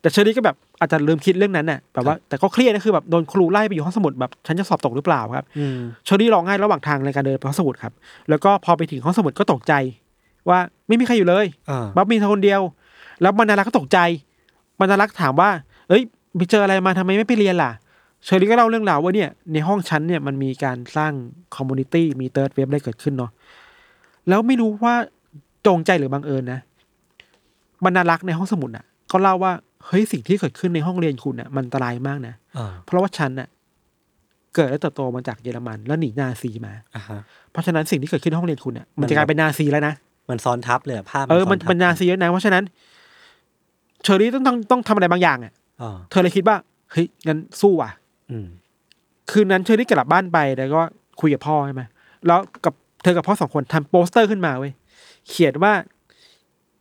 [0.00, 7.92] แต่เชอรี่ก็แบบอาจจะลืมคิดเรื่องนั้นน่ะแบบว่าแต่ก็เครียดนะคือแบบโดนครูไล่ไปอยู่ห้องสมุดแบบฉันจะสอบตกหรือเปล่าครับอืมเชอรี่ร้องไห้ระหว่างทางในการเดินไปห้องสมุดครับ
[8.30, 9.72] แล้วก็พอไปถึงห้องสมุดก็ตกใจ
[10.48, 12.60] ว่าไม่มีใครอยู่เลยอ่าบับมีเธอคนเดียว
[13.22, 13.98] แล้วบรรณารักษ์ก็ตกใจ
[14.80, 15.50] บรรณารักษ์ถามว่า
[15.88, 16.02] เอ้ย
[16.36, 17.70] ไปเจออะไรมาทำไมไม่ไปเรียนล่ะ
[18.24, 21.12] เชอรี่ก็เล่าเรื่องราวว่าเนี่ยในห้องชั้นเนี่ยมันมีการสร้าง
[21.56, 23.30] community มี Third Wave อะไรเกิดขึ้นเนาะ
[24.28, 24.94] แล้วไม่รู้ว่า
[25.66, 26.60] จงใจหรือบังเอิญนะ
[27.84, 29.52] บรรณารักษ์ในห้องสมุดอะก็เล่าว่า
[29.86, 33.48] เฮ้ยสิ่งที่เกิดขึ้นในห้องเรียนคุณอะมันอันตรายมากนะอ่าเพราะว่าฉันน่ะ
[34.54, 37.20] เกิดและเติบโตมาจากเยอรมัน แล้วหนีนาซีมาอ่าฮะ
[37.52, 39.94] เพราะฉะนั้นสิ่งที่เกิดขึ้นในห้องเรียนคุณเนี่ยมันมันจะกลายเป็นนาซีแล้วนะ
[40.30, 42.64] มันซ้อนทับเลยอะภาพเออมันซ้อนทับมันนาซีแล้วนะเพราะฉะนั้น
[44.02, 45.52] เชอรี่ต้องต้องต้องทำอะไรบางอย่างอะ
[45.82, 46.56] อ่าเธอเลยคิดว่า
[46.92, 48.07] เฮ้ยงั้นสู้ว่ะอืม
[49.30, 50.80] คืนนั้นเชอรี่กลับบ้านไปแล้วก็
[51.20, 51.82] คุยกับพ่อใช่ไหม
[52.26, 54.72] แล้วกับเธอกับพ่อสองคนทำโปสเตอร์ขึ้นมาเว้ย
[55.28, 55.72] เขียนว่า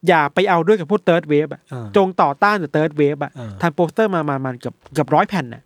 [0.07, 5.63] อย่าไปเอาด้วยกับพวก Third Wave อะอ่าจงต่อต้าน Third Wave อะอ่าทำโปสเตอร์มามามันเกือบเกือบร้อยแผ่นน่ะ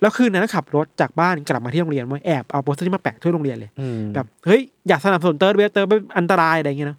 [0.00, 6.98] แล้วคืนนั้นขับรถจากบ้านกลับมาที่โรงเรียนมาแอบเอาโปสเตอร์ที่มาแปะทั่วโรงเรียนเลยอืมแบบเฮ้ยอย่าสนับสนุน Third Wave Third Wave อันตรายอะไรอย่างเงี้ยนะ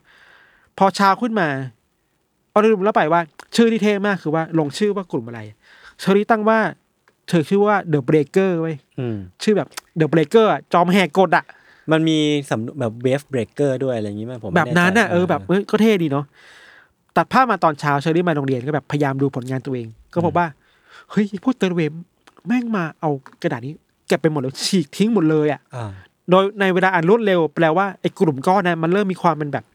[0.78, 1.48] พอเช้าขึ้นมา
[2.52, 3.22] เอาลืมแล้วไปว่า
[3.56, 5.40] ชื่อที่เท่มากคือว่าลงชื่อว่ากลุ่มอะไร
[6.00, 6.60] เชอรี่ตั้งว่า
[7.32, 9.68] เธอชื่อว่า The Breaker เว้ยอืมชื่อแบบ
[9.98, 11.46] The Breaker จอมแหกกฎอะ
[11.92, 12.18] มันมี
[12.50, 16.26] สำนวนแบบ wave breaker ด้วยอะไรอย่างงี้ไหมผมไม่แบบนั้นอะใจเออแบบเอ้ยก็เท่ดีเนาะ
[17.18, 20.48] ตัดภาพมาตอนเช้าเชอรี่มาโรงเรียนก็แบบพยายามดูผลงานตัวเอง ก็พบว่า
[21.12, 21.92] เฮ้ยพวก Third Wave
[22.48, 23.10] แม่งมาเอา
[23.42, 23.74] กระดาษนี้
[24.08, 25.92] เก็บไปหมดเลยฉีกทิ้งหมดเลยอะอ่า
[26.30, 29.66] โดยในเวลาอันรวดเร็วแปลว่าไอ้กลุ่มก้อนนั้นมันเริ่มมีความเป็นแบบ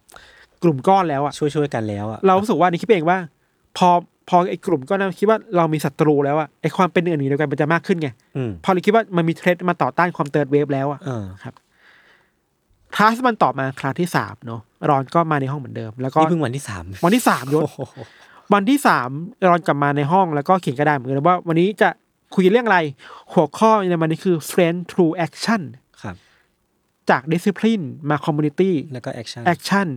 [0.63, 3.19] กลุ่มก้อนแล้วอะช่วยช่วยๆกันแล้วอะเรารู้สึกว่านี่คิดเองว่า
[3.77, 3.89] พอ
[4.29, 11.25] พอไอ้กลุ่มก้อนนั้นคิดว่าเรามีศัตรูแล้วอะไอ้ความเป็นหนึ่งอันหนึ่งเดียวกันมันจะมากขึ้นไงอืมพอเราคิดว่ามันมี threat มาต่อต้านความ Third Wave แล้วอะอ่า
[12.95, 17.79] คลาสมันต่อมาคลาสที่สามเนาะรอนก็มาในห้องเหมือนเดิม แล้วก็นี่เพิ่งวันที่สามวันที่สามยศโอ้โห
[18.55, 19.09] วันที่สาม
[19.49, 21.89] รอนกลับมาในห้องแล้วก็เขียนกระดาษเหมือนกันว่าวันนี้จะ
[22.35, 22.81] คุยเรื่องอะไร
[23.33, 25.63] หัวข้อในวันนี้คือ strength through action
[26.03, 26.17] ครับ
[27.11, 29.89] จาก discipline มา community แล้วก็ action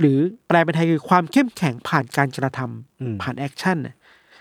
[0.00, 0.18] หรือ
[0.48, 3.94] แปลเป็นไทยคือความเข้มแข็งผ่านการกระทำอืมผ่าน action น่ะ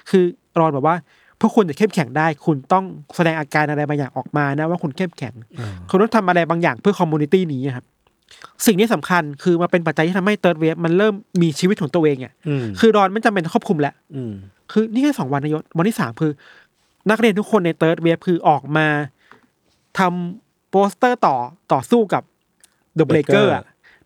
[0.09, 0.23] คือ
[0.59, 0.95] รอนบอกว่า
[1.39, 2.85] พวกคุณจะเข้มแข็งได้ คุณต้อง
[3.15, 7.85] แสดงอาการอะไรบางอย่างออกมานะว่าคุณเข้มแข็งอ่าคุณต้องทำอะไรบางอย่างเพื่อ community นี้ครับ
[8.65, 14.33] สิ่งนี้สำคัญคือมาเป็นปัจจัยที่ทำให้ Third Wave มันเริ่มมีชีวิตของตัวเองอะอืมคือรอนไม่จำเป็นต้องควบคุมแล้วอืม
[14.71, 16.31] คือนี่แค่สองวันนะยศวันที่สามคือ
[17.09, 18.87] นักเรียนทุกคนใน Third Wave คือออกมา
[19.99, 21.35] ทำโปสเตอร์ต่อ
[21.73, 22.23] ต่อสู้กับ
[22.95, 23.53] เดอะเบรเกอ Breaker ร์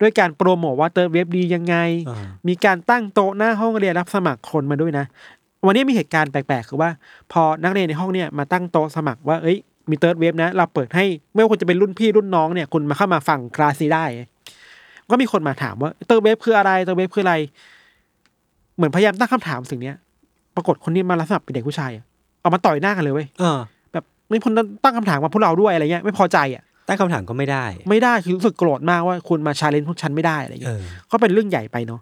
[0.01, 1.75] ด้วยการโปรโมทว่า Third Wave ดียังไง
[2.09, 2.17] อ่า
[2.47, 5.05] มีการตั้งโต๊ะหน้าห้องเรียนรับสมัครคนมาด้วยนะ
[5.65, 6.89] วันนี้มีเหตุการณ์แปลกๆ คือว่า
[7.31, 9.57] พอนักเรียนในห้องเนี่ยมาตั้งโต๊ะสมัครว่าเอ้ย
[9.89, 14.05] มี Third Wave นะ เราเปิดให้ไม่ว่าคุณจะเป็นรุ่นพี่รุ่นน้องเนี่ยคุณมาเข้ามาฟังคลาสนี้ได้
[15.09, 17.35] ก็มีคนมาถามว่า Third Wave คืออะไร Third Wave คืออะไร
[18.75, 19.95] เหมือนพยายามตั้งคำถามสิ่งเนี้ย
[20.55, 22.03] ปรากฏคนนี้มารับสมัครเป็นเด็กผู้ชายอะ
[22.41, 23.59] เอามาต่อยหน้ากันเลยเว้ยอ่า
[23.93, 30.81] แบบไม่พ้นตั้งคำถามมาพวกเราด้วยอะไรเงี้ยไม่พอใจอะ ตั้งคำถามก็ไม่ได้ ไม่ได้คือรู้สึกโกรธมากว่าคุณมา challenge พวกฉันไม่ได้อะไรเอเงี้ยอ
[31.11, 32.01] ก็เป็นเรื่องใหญ่ไปเนาะ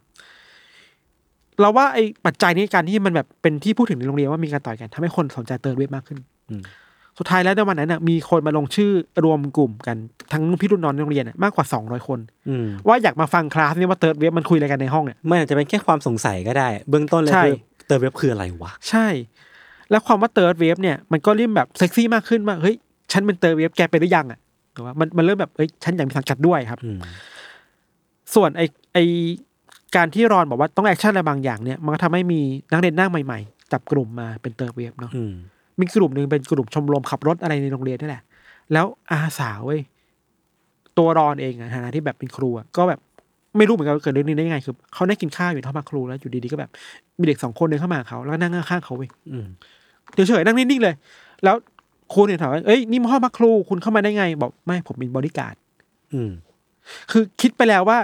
[1.61, 6.19] เราว่าไอ้ปัจจัยนี้การที่มันแบบเป็นที่พูดถึงในโรงเรียนว่ามีการต่อยกันทำให้คนสนใจ Third Wave มากขึ้น
[6.49, 6.63] อืม
[7.19, 8.91] สุดท้ายแล้วในวันนั้นน่ะมีคนมาลงชื่อ
[9.23, 9.97] รวมกลุ่มกัน
[10.33, 12.19] ทั้งรุ่นพี่รุ่นน้องในโรงเรียนน่ะมากกว่าสองร้อยคน
[12.49, 17.55] อืมว่าอยากมาฟังคลาสนี้ว่า Third Wave มันคุยอะไรกันในห้องเนี่ยมันอาจจะเป็นแค่ความสงสัยก็ได้ เบื้องต้นเลยใช่คือ
[17.87, 19.07] Third Wave คืออะไรวะ ใช่
[19.91, 22.75] แล้วความว่า Third Wave เนี่ยมันก็เริ่มแบบเซ็กซี่มากขึ้นว่าเฮ้ย
[23.11, 24.39] ฉันเป็น Third Wave แกเป็นหรือยังอะ
[24.75, 26.99] หรือว่ามันมันเริ่มแบบเฮ้ยฉันอยากมีสังกัดด้วยครับอืม
[28.35, 28.61] ส่วนไอ
[28.93, 28.97] ไอ
[29.95, 32.39] การที่รอนบอกว่าต้อง action อะไรบางอย่างเนี่ยมันก็ทำให้มี
[32.71, 35.33] นักเรียนหน้าใหม่ๆ จับกลุ่มมาเป็น Third Wave เนาะอืม
[35.79, 38.23] มีกลุ่มหนึ่งเป็นกลุ่มชมรมขับรถอะไรในโรงเรียนนี่แหละ
[38.73, 39.79] แล้วอาสาเว้ย
[40.97, 42.99] ตัวรอนเองอะฐานะที่แบบเป็นครูอะก็แบบ
[43.57, 46.71] ไม่รู้เหมือนกันว่าเกิดเรื่องนี้ได้ยังไงคือเขาได้กินข้าวอยู่ที่ห้องพักครูแล้วอยู่ดีๆก็แบบ
[47.19, 49.47] มีเด็กสองคนเดินเข้ามาหาเขาแล้วก็นั่งข้างๆเขาเว้ยอืม
[50.27, 50.95] เฉยๆนั่งนิ่งๆเลย
[51.43, 51.55] แล้ว
[52.13, 55.55] ครูเนี่ยถามว่าเอ้ยนี่มาห้องพักครูคุณเข้ามาได้ไง บอกไม่ผมเป็นบอดี้การ์ด
[56.13, 56.31] อืม
[57.11, 57.97] คือคิดไปแล้วว่า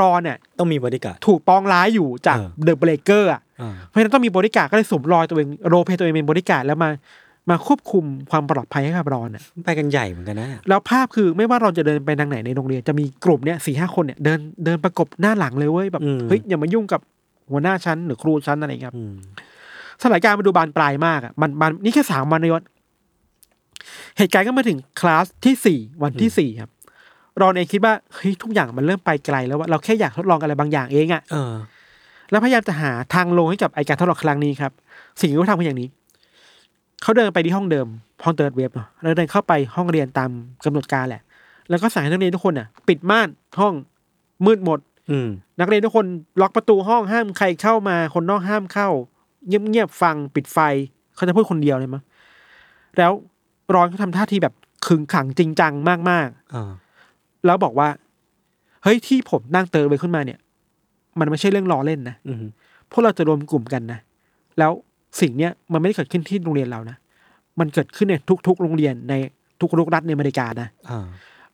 [0.00, 6.90] รอนเนี่ย ต้องมีบอดี้การ์ดถูกปองร้ายอยู่จากเออ The Breaker อะอ่าเพราะฉะนั้นต้องมีบอดี้การ์ดก็เลยสวมรอยตัวเอง role play ตัวเองเป็นบอดี้การดแล้วมา
[7.50, 17.00] มาควบคุมความปลอดภัยให้กับรอนอะ ไปกันใหญ่เหมือนกันนะแล้วภาพคือไม่ว่าเราจะเดินไปทางไหนในโรงเรียนจะมีกลุ่มเนี้ยสี่ห้าคนเนี่ยเดินเดินประกบหน้าหลังเลยเว้ยแบบอืมเฮ้ยอย่ามายุ่งกับ
[17.50, 19.14] หัวหน้าชั้นหรือครูชั้นอะไรอย่างเงี้ยครับอืม
[20.02, 22.62] สถานการณ์มันดูบานปลายมากอะมันมันนี่แค่สามวันนะยศ
[24.18, 26.70] เหตุการณ์ก็มาถึงคลาสที่สี่วันที่สี่ครับ
[27.40, 31.54] รอนเองคิดว่าเฮ้ยทุกอย่างมันเริ่มไปไกลแล้วว่าเราแค่อยากทดลองอะไรบางอย่างเองอะเออ
[32.30, 34.72] แล้วพยายามจะหาทางลงให้กับไอการทดลองครั้งนี้ครับ
[35.20, 35.88] สิ่งที่เขาทำคืออย่างนี้
[37.02, 37.86] เขาเดินไปที่ห้องเดิม
[38.24, 40.30] ห้อง Third Wave เนาะแล้วเดินเข้าไปห้องเรียนตาม
[40.64, 41.22] กำหนดการแหละ
[41.70, 43.28] แล้วก็สั่งให้นักเรียนทุกคนอะ ปิดม่าน
[43.60, 43.74] ห้อง
[44.46, 44.78] มืดหมด
[45.10, 45.28] อืม
[45.60, 46.06] นักเรียนทุกคน
[46.40, 48.88] ล็อกประตูห้องห้ามใครเข้ามาคนนอกห้ามเข้า
[49.46, 50.58] เงียบๆฟังปิดไฟ
[51.14, 52.02] เขาจะพูดคนเดียวเลยมั้ง
[52.98, 53.12] แล้ว
[53.74, 54.54] รอนเขาทำท่าทีแบบ
[54.86, 57.88] ขึงขังจริงจังมากอ่าๆแล้วบอกว่า
[58.82, 60.38] เฮ้ยที่ผมตั้ง Third Wave ขึ้นมาเนี่ย
[61.18, 62.38] มันไม่ใช่เรื่องล้อเล่นนะอืม
[62.90, 63.98] พวกเราจะรวมกลุ่มกันนะ
[64.58, 64.72] แล้ว
[65.20, 66.96] สิ่งเนี้ยมันไม่ได้เกิดขึ้นที่โรงเรียนเรานะ
[67.60, 68.14] มันเกิดขึ้นใน
[68.46, 69.14] ทุก ๆ โรงเรียนใน
[69.60, 71.06] ทุกๆรัฐในอเมริกานะอ่า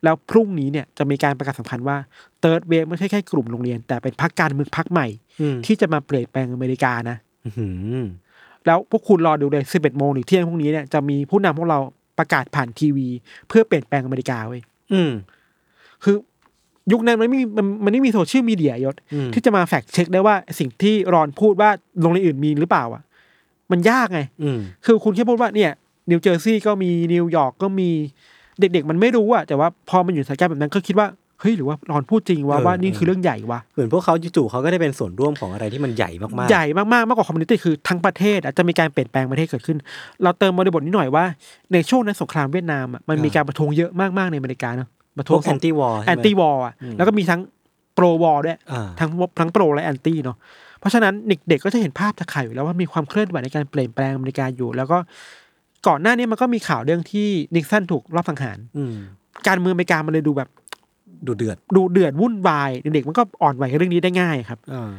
[0.03, 1.97] แล้วพรุ่งนี้เนี่ยจะมีการประกาศสำคัญว่า
[2.39, 5.07] Third Wave ไม่ใช่แค่กลุ่มโรงเรียน แต่เป็นพรรคการเมืองพรรคใหม่
[5.41, 7.65] อืมที่จะมาเปลี่ยนแปลงอเมริกานะอื
[8.03, 8.05] ม
[8.65, 11.79] แล้วพวกคุณรอดูเลย11โมงหรือเที่ยงพรุ่งนี้เนี่ยจะมีผู้นำพวกเรา
[12.17, 13.07] ประกาศผ่านทีวี
[13.47, 14.61] เพื่อเปลี่ยนแปลงอเมริกาเว้ย
[14.93, 15.11] อืม
[16.03, 16.15] คือ
[16.91, 21.69] ยุคนั้นมันไม่มีมันมันไม่มีโซเชียลมีเดียยศอืมที่จะมา fact check ได้ว่าสิ่งที่รอนพูดว่า
[22.01, 23.03] โรงเรียนอื่นมีหรือเปล่าอะ
[23.71, 25.71] มันยากไงอืมคือคุณแค่พูดว่าเนี่ย
[26.09, 27.89] นิวเจอร์ซีย์ก็มีนิวยอร์กก็มี
[28.59, 31.07] เด็กๆ มันไม่รู้อะแต่ว่าพอมันอยู่สถานการณ์แบบนั้นก็คิดว่า
[31.39, 39.77] เฮ้ยหรือว่ารอนพูดจริงว่าเออว่านี่เออคือเรื่องใหญ่วะเหมือนพวกเขาจู่ๆเขาก็ได้เป็นส่วนร่วมของอะไรที่มันใหญ่มากๆ ใหญ่มากๆมากกว่า community คือทั้งประเทศอะจะมีการเปลี่ยนแปลงประเทศเกิดขึ้น
[40.23, 41.25] เราเติมบริบทนิดหน่อยว่า
[41.73, 47.41] ในช่วงนั้นสงครามเวียดนามอะมันมีอ่าการประท้วงเยอะมากๆในอเมริกาเนอะประท้วง anti-war anti-war อะแล้วก็มีทั้ง
[47.95, 49.09] pro-war ด้วยอ่าทั้ง
[49.39, 50.37] ทั้ง pro และ anti เนาะ
[50.79, 54.97] เพราะฉะนั้นเด็กๆก็จะเห็นภาพตะข่ายอยู่แล้วว่ามีความเคลื่อนไหวในการเปลี่ยนแปลงอเมริกาอยู่ แล้วก็
[55.87, 58.95] ก่อนหน้านี้มันก็มีข่าวเรื่องที่นิกสันถูกลอบสังหารอืม
[59.47, 60.49] การเมืองอเมริกามันเลยดูแบบ
[61.27, 64.91] ดูเดือดดูเดือดวุ่นวายเด็กๆมันก็อ่อนไหวกับเรื่องนี้ได้ง่ายครับอ่า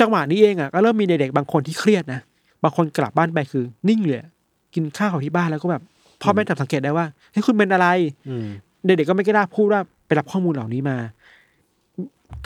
[0.00, 2.20] จังหวะนี้เองอะก็เริ่มมีเด็กๆบางคนที่เครียดนะ
[2.64, 4.28] บางคนกลับบ้านไปคือ นิ่งเลยอะ
[4.74, 5.82] กินข้าวของที่บ้านแล้วก็แบบ
[6.22, 7.86] พ่อแม่จับสังเกตได้ว่าเฮ้ยคุณเป็นอะไร
[8.28, 8.46] อืม
[8.86, 10.96] เด็กๆก็ไม่กล้าพูดว่าไปรับข้อมูลเหล่านี้มา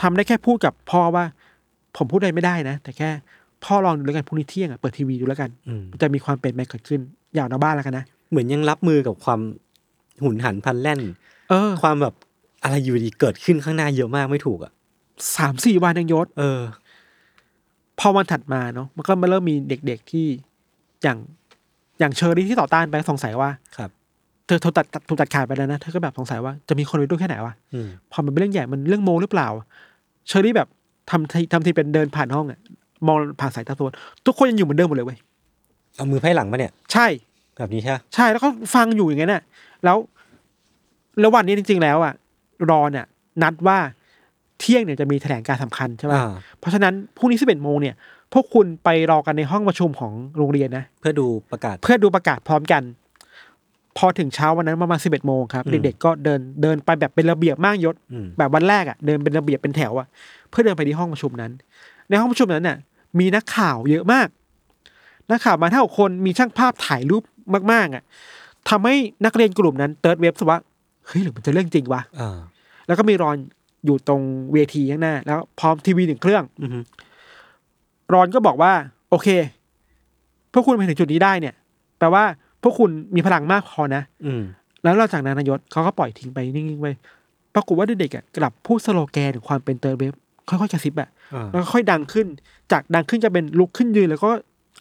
[0.00, 1.24] ทำได้แค่พูดกับพ่อว่า
[1.96, 3.10] ผมพูดอะไรไม่ได้นะ แต่แค่
[3.64, 7.00] พ่อลองดูแล้วกันพรุ่งนี้เที่ยงอะเปิดทีวีดูแล้วกันอืมจะมีความเปลี่ยนแปลงเกิดขึ้น
[7.34, 9.40] อย่าเอาหน้าบ้านแล้วกันนะเหมือนยังรับมือกับความ
[10.22, 11.00] หุนหันพลันแล่น
[11.50, 12.14] เออ ความแบบ
[12.64, 14.72] อะไรอยู่ดีเกิดขึ้นข้างหน้าเยอะมากไม่ถูกอะ
[15.36, 16.60] สามสี่วันยังยศ เออ
[17.98, 20.26] พอวันถัดมาเนาะมันก็มาเริ่มมีเด็กๆที่
[21.02, 21.18] อย่าง
[21.98, 23.90] อย่างเชอรี่ที่ต่อต้านไปสงสัยว่าครับ
[24.46, 29.48] เธอเธอตัดตัดถูกตัดขาดไปแล้วนะเธอก็แบบสงสัยว่าจะมีคนไปด้วยแค่ไหนวะอืมพอมันเป็นเรื่องใหญ่มันเรื่องโมหรือเปล่า
[30.28, 30.68] เชอรี่แบบ
[31.10, 32.60] ทำทีทำทีเป็นเดินผ่านห้องอะ
[33.06, 33.88] มองผ่านสายตาตัว
[34.26, 35.18] ทุกคนยังอยู่เหมือนเดิมหมดเลยเว้ย
[35.96, 37.06] เอามือไพ่หลังมาเนี่ย ใช่
[37.56, 39.42] แบบนี้ใช่ปะใช่แล้วก็ฟังอยู่อย่างนั้นน่ะ
[39.84, 39.96] แล้ว
[41.20, 42.12] แล้ววันนี้จริง ๆ แล้วอะ
[42.70, 43.06] รอนอะ
[43.42, 43.78] นัดว่า
[44.60, 47.94] เที่ยงเนี่ยจะมีแถลงการสำคัญใช่ไหมอ่าเพราะฉะนั้นพรุ่งนี้สิบเอ็ดโมงเนี่ย
[48.32, 52.82] พวกคุณไปรอกันในห้องประชุมของโรงเรียนนะเพื่อดูประกาศ เพื่อดูประกาศพร้อมกัน
[53.98, 60.06] พอถึงเช้าวันนั้นประมาณสิบเอ็ดโมงครับอืมเด็กๆก็เดินเดินไปแบบเป็นระเบียบมากยศอืมแบบวันแรกอะเดินเป็นระเบียบเป็นแถวอะ
[60.50, 61.52] เพื่อเดินไปที่ห้องประชุมนั้น
[62.08, 62.78] ในห้องประชุมนั้นน่ะ
[63.18, 64.28] มีนักข่าวเยอะมาก
[65.30, 67.22] นักข่าวมาเท่าคนมีช่างภาพถ่ายรูป
[67.72, 68.02] มากๆอะ
[68.68, 68.94] ทำให้
[69.24, 70.58] นักเรียนกลุ่มนั้นเติร์ดเว็บสว่า
[71.06, 72.38] เฮ้ยหรือมันจะเรื่องจริงวะอ่า
[72.86, 73.36] แล้วก็มีรอน
[73.86, 76.78] อยู่ตรงเวทีข้างหน้า แล้วพร้อมทีวีหนึ่งเครื่องอือฮึ
[78.12, 78.72] รอนก็บอกว่า
[79.10, 79.28] โอเค
[80.52, 81.54] พวกคุณมาถึงจุดนี้ได้เนี่ย
[81.98, 82.24] แปลว่า
[82.62, 84.42] พวกคุณมีพลังมากพอนะ อืม
[84.82, 86.88] แล้วหลังจากนั้นนายศเขาก็ปล่อยทิ้งไปนิ่งๆไป
[87.54, 90.12] ปรากฏว่าเด็กๆอะกลับพูดสโลแกนถึงความเป็น Third Wave
[90.48, 92.26] ค่อยๆกระซิบอะอ่าแล้วก็ค่อยดังขึ้น
[92.72, 94.30] จากดังขึ้นจะเป็นลุกขึ้นยืนแล้วก็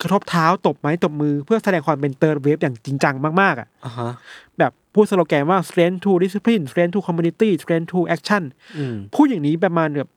[0.02, 4.12] กระทบเท้าตบไม้ตบมือเพื่อแสดงความเป็น Third Wave อย่างจริงจังมากๆอะอ่าฮะ
[4.60, 8.44] แบบ พูดสโลแกนว่า strength through discipline strength through community strength through action
[8.78, 10.10] อืมพูดอย่างนี้ประมาณแบบ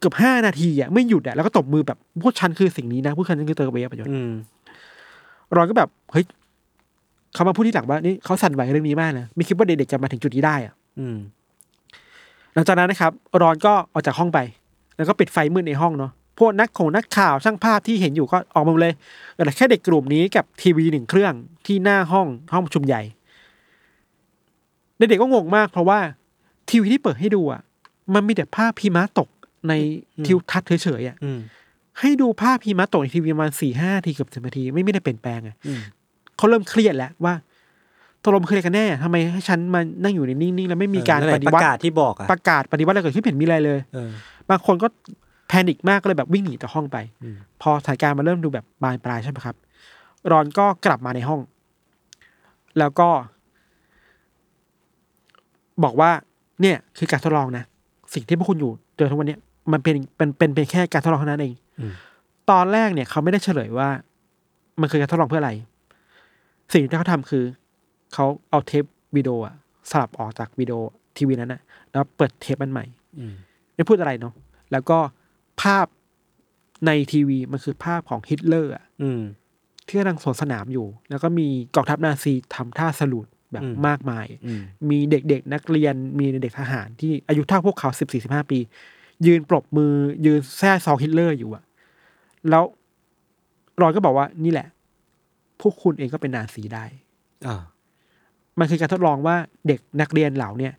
[0.00, 4.30] เกือบห้านาทีอะไม่หยุดอะแล้วก็ตบมือแบบพวกฉันคือสิ่งนี้นะพวกฉันคือ Third Wave ประโยชน์อืม
[5.56, 6.24] รอนก็แบบเฮ้ย
[7.34, 11.16] เขามาพูดที่หลังว่านี่เขาสั่นไหวกับเรื่องนี้มากนะไม่คิดว่าเด็กๆจะมาถึงจุดนี้ได้อะอืม
[12.54, 14.38] หลังจากนั้นนะครับ รอนก็ออกจากห้องไป
[14.96, 18.94] แล้วก็ปิดไฟมืดในห้องเนาะพวกนักของนักข่าวช่างภาพที่เห็นอยู่ก็ออกมาหมดเลย
[19.34, 21.32] แต่แค่เด็กกลุ่มนี้กับทีวีหนึ่งเครื่อง
[21.66, 23.02] ที่หน้าห้องห้องประชุมใหญ่
[25.08, 25.98] เด็กๆก็งงมากเพราะว่า
[26.70, 27.62] ทีวีที่เปิดให้ดูอะ
[28.14, 29.28] มันมีแต่ภาพพีมะตก
[29.68, 29.72] ใน
[30.26, 31.40] ทิวทัศน์เฉยๆอะอืม
[32.00, 35.80] ให้ดูภาพพีมะตกในทีวีประมาณสี่ห้าทีเกือบสิบนาทีไม่มีได้เปลี่ยนแปลงอะอืม
[36.36, 37.34] เขาเริ่มเครียดแล้วว่า
[38.22, 44.10] ตกลงคืออะไรกันแน่ทำไมให้ฉันมานั่งอยู่ในนิ่งๆ แล้วไม่มีการเออนั่นแหปละฏิวัประติกาศที่บอกอะประกาศปฏิวัติอะไรเกิดขึ้นไม่เห็นมีอะไรเลยเออ
[44.50, 44.86] บางคนก็
[45.48, 49.56] แพนิคมากก็เลยแบบวิ่งหนีจากห้องไปอืมพอสถานการณ์มาเริ่มดูแบบบานปลายใช่ไหมครับ
[50.30, 51.40] รอนก็กลับมาในห้อง
[52.78, 53.08] แล้วก็
[55.84, 56.10] บอกว่า
[56.60, 57.64] เนี่ยคือการทดลองนะ
[58.14, 59.40] สิ่งที่พวกคุณอยู่เจอทุกวันเนี้ย
[59.72, 61.92] มันเป็นเป็นเป็นเป็นแค่การทดลองเท่านั้นเองอืม
[62.50, 63.88] ตอนแรกเนี่ยเขาไม่ได้เฉลยว่า
[64.80, 65.52] มันคือการทดลองเพื่ออะไร
[66.72, 67.44] สิ่งที่เขาทำคือ
[68.14, 68.84] เขาเอาเทป
[69.16, 69.54] วิดีโออะ
[69.90, 70.78] สลับออกจากวิดีโอ
[71.16, 71.60] ทีวีนั้นนะ
[71.92, 72.84] แล้วเปิดเทปมันใหม่
[73.18, 73.34] อืม
[73.74, 74.34] ไม่พูดอะไรเนาะ
[74.72, 74.98] แล้วก็
[75.62, 75.86] ภาพ
[76.86, 79.20] ในทีวีมันคือภาพของฮิตเลอร์อะอืม
[79.86, 88.58] ที่กำลังสวนสนามอยู่ แล้วก็มีกองทัพนาซีทำท่า salute แบบอืมมากมายอืมมีเด็กๆ นักเรียนมีเด็กทหารที่อายุเท่าพวกเขาสิบสี่สิบห้าปี
[89.26, 89.92] ยืนปรบมือ
[90.26, 91.64] ยืนแซ่ซองฮิตเลอร์อยู่อะ
[92.50, 92.64] แล้ว
[93.80, 94.68] รอยก็บอกว่านี่แหละ
[95.60, 96.84] พวกคุณเองก็เป็นนาซีได้
[97.46, 97.62] อ่า
[98.58, 99.36] มันคือการทดลองว่า
[99.66, 100.72] เด็กนักเรียนเหล่าเนี่ย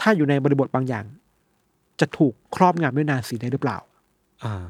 [0.00, 1.04] ถ้าอยู่ในบริบทบางอย่าง
[2.00, 3.78] จะถูกครอบงำด้วยนาซีได้หรือเปล่า
[4.44, 4.64] อ่า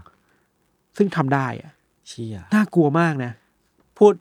[0.96, 1.72] ซึ่งทำได้อะ
[2.08, 3.32] เชี่ยน่ากลัวมากนะ
[3.98, 4.12] พูด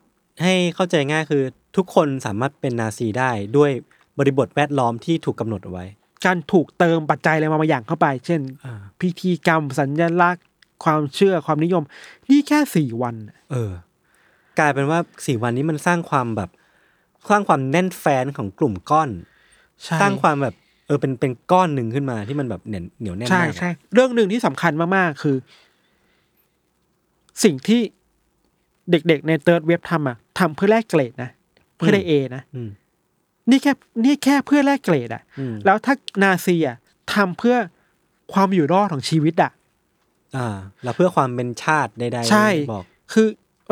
[0.41, 1.43] ให้เข้าใจง่ายคือ
[1.75, 3.71] ทุกคนสามารถเป็นนาซีได้ด้วย
[4.19, 5.85] บริบทแวดล้อมที่ถูกกำหนดเอาไว้
[6.25, 10.45] การถูกเติมปัจจัยอะไรมาบางอย่างเข้าไป เช่นอ่าพิธีกรรมสัญลักษณ์
[10.83, 11.83] ความเชื่อความนิยม
[12.29, 13.71] นี่แค่สี่วันน่ะเออ
[14.59, 16.49] กลายเป็นว่าสี่วันนี้มันสร้างความแบบ
[17.29, 19.09] สร้างความแน่นแฟนของกลุ่มก้อน
[19.83, 20.55] ใช่สร้างความแบบ
[20.87, 25.35] เออเป็นเป็นก้อนหนึ่งขึ้นมาที่มันแบบเหนียวเหนียวแน่นใช่มากอะใช่เรื่องหนึ่งที่สำคัญมากๆคือ
[27.43, 27.81] สิ่งที่
[28.91, 31.29] เด็กๆในเติร์ดเว็บทำอะทำเพื่อแลกเกรดนะ
[31.77, 32.69] เพื่อได้ A นะอืม
[33.49, 33.71] นี่แค่
[34.05, 35.93] นี่แค่เพื่อแลกเกรดอะอืมแล้วถ้า
[36.23, 36.77] นาซีอะ
[37.13, 37.55] ทำเพื่อ
[38.33, 39.51] ความอยู่รอดของชีวิตอะ
[40.35, 43.27] อ่า แล้วเพื่อความเป็นชาติใดๆใช่บอกคือ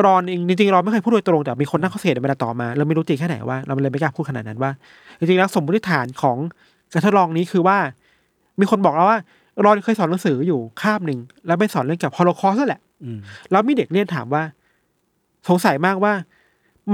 [0.05, 4.71] รอนเองจริงๆรอนไม่เคยพูดโดยตรงแต่มีคนนั่งข้อสังเกตในเวลาต่อมาเราไม่รู้จริงแค่ไหนว่าเราเลยไม่กล้าพูดขนาดนั้นว่า
[5.19, 6.37] จริงๆแล้วสมมติฐานของ
[6.93, 7.77] การทดลองนี้คือว่า
[8.59, 9.19] มีคนบอกแล้วว่า
[9.65, 13.19] รอนเคยสอนหนังสืออยู่คาบหนึ่งแล้วไปสอนเรื่องเกี่ยวกับฮอโลคอสต์นั่นแหละอืม
[13.51, 14.43] แล้วมีเด็กเนี่ยถามว่า
[15.49, 16.13] สงสัยมากว่า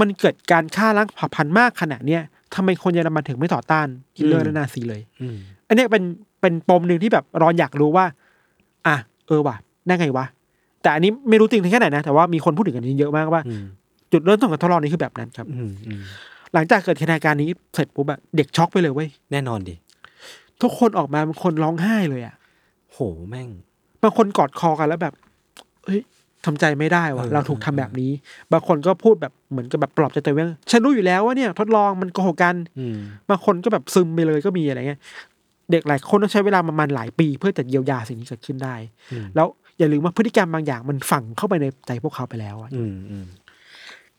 [0.00, 2.22] มันเกิดการฆ่าล้างเผ่าพันธุ์มากขนาดเนี้ย
[2.54, 3.86] ทำไมคนเยอรมันถึงไม่ต่อต้าน
[4.16, 5.36] ฮิตเลอร์และนาซีเลยอืม
[5.68, 6.02] อันเนี้ยเป็น
[6.40, 8.04] เป็นปมหนึ่งที่แบบรอนอยากรู้ว่า
[8.86, 10.26] อะเออว่ะได้ไงวะ
[10.82, 13.64] แต่อันนี้ไม่รู้จริงแค่ไหนนะแต่ว่ามีคนพูดถึงกันเยอะมากว่าอืม
[14.12, 16.02] จุดเริ่มต้นของทดลองนี้คือแบบนั้นครับอืมอืม
[16.54, 19.74] หลังจากเกิดเหตุการณ์นี้เสร็จปุ๊บอะเด็กช็อกไปเลยเว้ยแน่นอนดิ
[20.62, 22.34] ทุกคนออกมาบางคนร้องไห้เลยอะ
[22.92, 23.48] โหแม่ง
[24.02, 25.14] บางคนกอดคอกันแล้วแบบ
[25.84, 26.00] เฮ้ย
[26.46, 28.10] ทำใจไม่ได้วะเออเราถูกทำแบบนี้
[28.52, 32.96] บางคนก็พูดแบบเหมือนกับแบบปลอบใจตัวเองว่าฉันรู้อยู่แล้วว่าเนี่ย ทดลองมันโกหกกันอืม
[33.30, 35.00] บางคนก็แบบซึมไปเลยก็มีอะไรเงี้ย
[35.70, 38.74] เด็กหลายคนต้องใช้เวลาประมาณหลายปี เพื่อจะเยียวยาสิ่งนี้เกิดขึ้นได้
[39.12, 39.46] อืมแล้ว
[39.78, 43.26] อย่าลืมว่าพฤติกรรมบางอย่างมันฝังเข้าไปในใจพวกเขาไปแล้วอะอืมอืม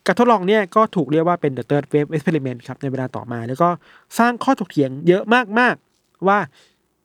[0.05, 3.69] การทดลองเนี่ยก็ถูกเรียกว่าเป็น the third wave experiment ครับในเวลาต่อมา แล้วก็
[4.19, 5.23] สร้างข้อถกเถียงเยอะ
[5.59, 6.37] มากๆว่า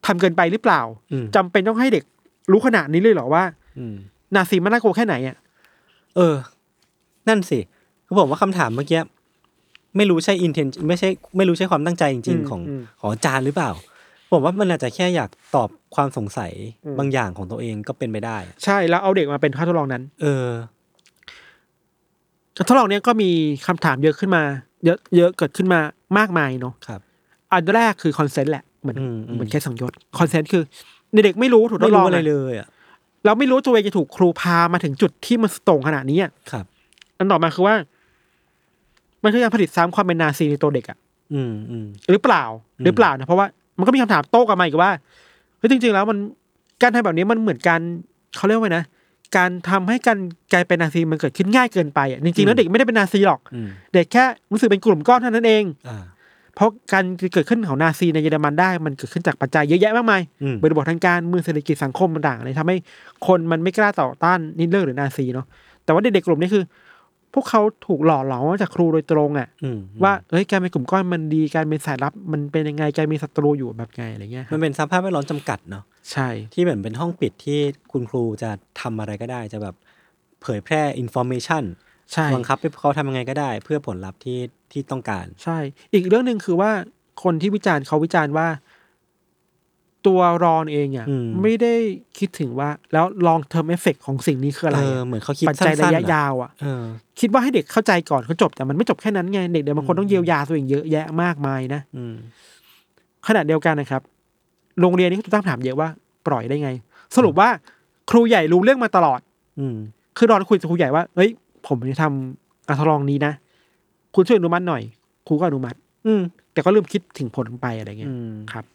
[0.05, 2.03] ทำเกินไปหรือเปล่าอืมจำเป็นต้องให้เด็ก
[2.51, 3.43] รู้ขนาดนี้เลยเหรอว่า
[3.79, 3.95] อืม
[4.35, 5.37] นาซีมันน่ากลัวแค่ไหนอะ
[6.15, 6.35] เออ
[7.27, 7.59] นั่นสิ
[8.05, 9.01] คือผมว่าคำถามเมื่อกี้
[9.97, 13.71] ไม่รู้ใช่อินเทนไม่ใช่ไม่รู้ใช่ความตั้งใจจริงอืมๆของอืมของอาจารย์หรือเปล่า
[14.31, 16.51] ผมว่ามันอาจจะแค่อยากตอบความสงสัย
[16.85, 20.47] อืมบางอย่างของตัวเองก็เป็นไปได้อะใช่แล้วเอาเด็กมาเป็นข้อทดลองนั้น เออ
[22.57, 23.29] การทดลองเนี้ยก็มี
[23.67, 24.43] คำถามเยอะขึ้นมา
[24.85, 25.79] เยอะเยอะเกิดขึ้นมา
[26.17, 27.01] มากมายเนาะครับ
[27.51, 30.63] อันแรกคือ consent แหละเหมือนอืมอืมเหมือนแค่สังยศ consent คือ
[31.13, 32.67] เด็กๆไม่รู้ถูกทดลองไม่ดลอรู้อะไรอะเลยอะ
[33.25, 36.65] เราไม่รู้ตัวเองจะถูกครูพามาถึงจุดที่มันตรงขนาดนี้อะครับ
[37.17, 37.75] อันต่อมาคือว่า
[39.23, 40.97] มันคือการผลิตซ้ำความเป็นนาซีในตัวเด็กอะ
[41.33, 42.43] อืมอืมหรือเปล่า
[42.77, 43.47] อืมหรือเปล่านะเพราะว่า
[43.77, 44.91] มันก็มีคำถามโต้กลับมาอีกว่า
[45.57, 46.17] เฮ้ยจริง ๆ แล้วมัน
[46.81, 47.81] การทำแบบนี้มันเหมือนการ
[48.37, 48.85] เขาเรียกว่าไงนะ
[49.37, 50.17] การทำให้การ
[50.53, 56.03] กลายเป็นนาซีมันเกิดขึ้นง่ายเกินไปอะจริงๆแล้วเด็กไม่ได้เป็นนาซีหรอกอืมเด็กแค่รู้สึกเป็นกลุ่มก้อนเท่านั้นเองอ่า
[56.55, 62.77] เพราะการเกิดขึ้นของนาซีในเยอรมันได้ มันเกิดขึ้นจากปัจจัยเยอะแยะมากมายอืมบริบททางการเมืองเศรษฐกิจสังคมต่างๆเลยทำให้
[63.27, 65.45] คนมันไม่กล้าต่อต้านนิทเลอร์หรือนาซีเนาะ
[65.83, 66.63] แต่ว่าเด็กๆกลุ่มนี้คือ
[67.33, 77.59] พวกเขาถูกหล่อหลอมมาจากครูโดยตรงอะอืมว่าเอ้ยการเป็นกลุ่มก้อนมันดีการเป็นสายลับ มันเป็นยังไงการมีศัตรูอยู่แบบไงอะไรเงี้ยมันเป็นสภาพแวดล้อมจำกัดเนาะใช่ ที่เหมือนเป็นห้องปิดที่
[77.91, 78.49] คุณครูจะ
[78.81, 79.75] ทำอะไรก็ได้จะแบบ
[80.41, 81.63] เผยแพร่อินโฟ a t ชัน
[82.13, 84.39] ใช่บังคับให้เขาทำยังไงก็ได้ เพื่อผลลัพธ์ที่
[84.71, 85.57] ที่ต้องการ ใช่
[85.93, 86.71] อีกเรื่องหนึ่งคือว่า
[87.23, 88.47] คนที่วิจารณ์เขาวิจารณ์ว่า
[90.07, 91.73] ตัวรอนเองอะอืมไม่ได้
[92.19, 96.83] คิดถึงว่า แล้ว long-term effect ของสิ่งนี้คืออะไรเอออะเหมือนเขาคิดปัจจัยระยะสั้นๆอะยาวอะเออ
[97.19, 102.15] คิดว่าให้เด็กเข้าใจก่อนเขาจบแต่มันไม่จบแค่นั้นไงเด็กเดี๋ยวบางคนต้องเยียวยาตัวเองเยอะแยะมากมายนะอืม
[103.27, 104.01] ขณะเดียวกันนะครับ
[104.81, 105.89] โรงเรียนนี้ถูกตั้งถามเยอะว่า
[106.27, 106.69] ปล่อยได้ไง
[107.15, 107.49] สรุปว่า
[108.11, 109.19] ครูใหญ่รู้เรื่องมาตลอด
[109.59, 109.77] อืม
[110.17, 111.29] คือรอนคุยกับครูใหญ่ว่าเฮ้ย
[111.67, 113.33] ผมจะทำการทดลองนี้นะ
[114.15, 114.81] คุณช่วยอนุมัติหน่อย
[115.27, 116.21] ครูก็อนุมัติ อืม
[116.53, 118.65] แต่ก็ลืมคิดถึงผลไปอะไรเงี้อืยมครับ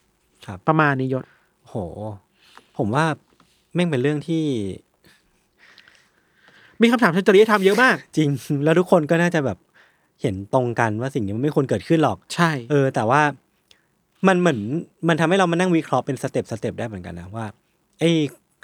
[0.47, 1.25] ครับ ประมาณนี้ยศ
[1.69, 1.75] โห
[2.79, 3.05] ผมว่า
[3.75, 4.45] แม่งเป็นเรื่องที่
[6.83, 8.29] มีคำถามเชิงจริยธรรมเยอะมาก จริง
[8.65, 9.59] แล้วทุกคนก็น่าจะแบบ
[10.23, 13.23] เห็นตรงกันว่าสิ่งนี้มันไม่ควรเกิดขึ้นหรอก ใช่ เออ แต่ว่า
[14.29, 14.61] มันเหมือน
[15.09, 17.47] มันทำให้เรามานั่งวิเคราะห์เป็น step step ได้เหมือนกันนะว่า
[17.99, 18.11] ไอ้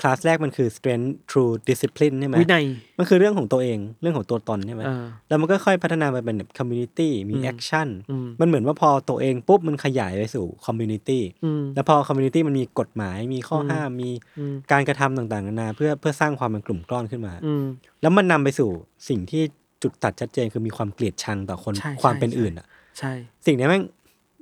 [0.01, 2.65] คลาสแรกมันคือ strength through discipline ใช่ไหมวินัย
[2.99, 17.65] มันคือเรื่องของตัวเองเรื่องของตัวตนใช่ไหมเออแล้วมันก็ค่อยพัฒนาไปเป็นแบบ community มีอืม action อืมมันเหมือนว่าพอตัวเองปุ๊บมันขยายไปสู่ community อืมแล้วพอ community มันมีกฎหมายมีข้ออมห้ามมีอืมการกระทำต่างๆนานาเพื่อเพื่อสร้างความเป็นกลุ่มก้อนขึ้นมาอืม
[18.03, 18.71] แล้วมันนำไปสู่
[19.09, 19.43] สิ่งที่
[19.83, 22.67] จุดตัดชัดเจนคือมีความเกลียดชังต่อคนใช่ความใช่เป็นใช่อื่นอะ
[22.99, 23.13] ใช่
[23.47, 23.83] สิ่งเนี้ยแม่ง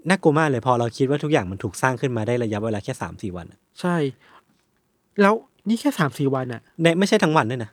[0.08, 3.96] น่ากลัวมากเลยพอเราคิดว่าทุกอย่างมันถูกสร้างขึ้นมาได้ระยะเวลาแค่สามสี่วันอะใช่
[5.22, 5.34] แล้ว
[5.68, 7.70] นี่แค่สามสี่วันอะในไม่ใช่ทั้งวันด้วยนะ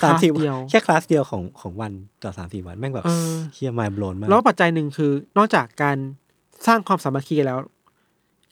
[0.00, 5.96] คลาสามสสี่เดียวแค่คลาสเดียวของของวันต่อสามสี่วันแม่งแบบเออเฮียมายโบลนมากแล้วปัจจัยหนึ่งคือนอกจากการ
[6.66, 7.58] สร้างความสามัคคีแล้ว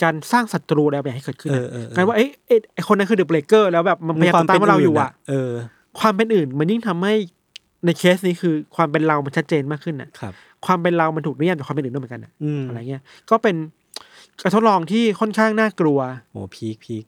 [0.02, 5.50] การสร้างศัตรูอะไรแบบให้เกิดขึ้นเออะอเออเออกลายว่าเอ้ยเอ้ยไอคนนั้นคือเดอะเบรกเกอร์แล้วแบบมันพยายามต่อต้านพวกเราอยู่อะเออ
[6.00, 7.14] ความเป็นอื่นมันยิ่งทำให้
[7.84, 10.32] ในเคสนี้คือความเป็นเรามันชัดเจนมากขึ้นน่ะครับ
[10.66, 13.56] ความเป็นเรามันถูกนิยามจากความเป็นอื่นด้วยเหมือนกันน่ะอืมอะไรเงี้ย ก็เป็น
[14.42, 15.98] การทดลองที่ค่อนข้างน่ากลัว
[16.32, 17.04] โอ้ peak peak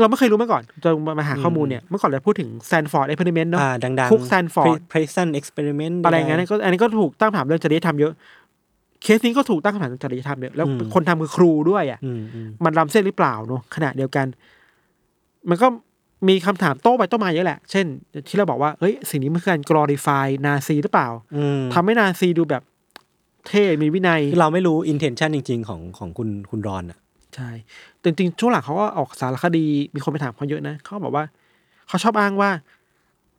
[0.00, 8.12] เราไม่เคยรู้มาก่อนจนมาหาข้อมูลเนี่ยเมื่อก่อนเราพูดถึง Stanford Experiment เนาะอ่าดังๆคุก Stanford Prison Experiment อะไรเงี้ยนั่นก็อันนี้ก็ถูกตั้งคำถามเรื่องจริยธรรมเยอะ
[9.02, 14.26] เคสนี้ก็ถูกตั้งคำถามเรื่องจริยธรรมเยอะแล้วอืมคนทำคือครูด้วยอะอืมอืมมันล้ำเส้นหรือเปล่าเนาะขณะเดียวกัน
[15.48, 15.66] มันก็
[16.28, 17.86] มีคำถามโต้ไปโต้มาเยอะแหละ เช่น
[18.28, 22.62] ที่เราบอกว่าเฮ้ยสิ่งนี้มันคือการ glorify นาซีหรือเปล่าอืมทำให้นาซีดูแบบ
[23.48, 26.98] เท่ มีวินัยคือเราไม่รู้ intention จริง ๆ ของของคุณคุณรอนอะ
[27.34, 27.50] ใช่
[27.93, 31.24] แต่ จริงๆช่วงหลังเขาก็ออกสารคดีมีคนไปถามเขาเยอะนะเขาบอกว่า
[31.88, 32.50] เขาชอบอ้างว่า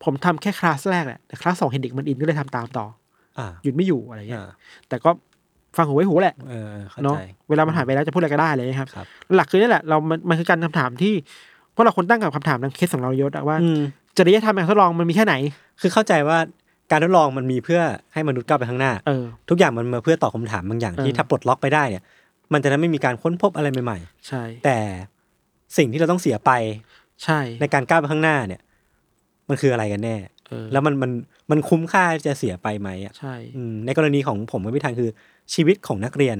[0.03, 2.85] ผมทำแค่คลาสแรกแหละแต่คลาสสองเห็นเด็กมันอินก็เลยทำตามต่อ
[3.39, 4.49] อ่าหยุดไม่อยู่อะไรเงี้ยอ่า
[4.89, 5.09] แต่ก็
[5.77, 9.05] ฟังหูไว้หูแหละเออเข้าเนาะใจเวลามันผ่านไปแล้วจะพูดอะไรก็ได้เลยครับครับ
[9.35, 11.13] หลักคือนี่แหละเรามันมันคือการคำถามที่
[11.71, 13.79] เพราะเราคนตั้งกับคำถามในเคสของเราเยอะอะว่าอืม
[14.17, 15.35] จริยธรรมการทดลองมันมีแค่ไหน
[15.81, 16.37] คือเข้าใจว่า
[16.91, 17.81] การทดลองมันมีเพื่อ
[18.13, 22.03] ให้มนุษย์ก้าวไปข้างหน้าเออทุกอย่างมันมาเพื่อตอบคำถามบางอย่างที่เออถ้าปลดล็อกไปได้เนี่ย
[22.53, 24.77] มันจะทำให้มีการค้นพบอะไรใหม่ใช่ๆแต่
[25.77, 26.51] สิ่งที่เราต้องเสียไป
[27.23, 28.61] ใช่ ในการก้าวไปข้างหน้าเนี่ย
[29.49, 30.15] มันคืออะไรกันแน่
[30.47, 31.11] เออแล้วมันมัน
[31.51, 35.09] มันคุ้มค่าที่จะเสียไปไหมอะ ใช่อืมในกรณีของผมกับพิธันคือ
[35.53, 36.37] ชีวิตของนักเรียน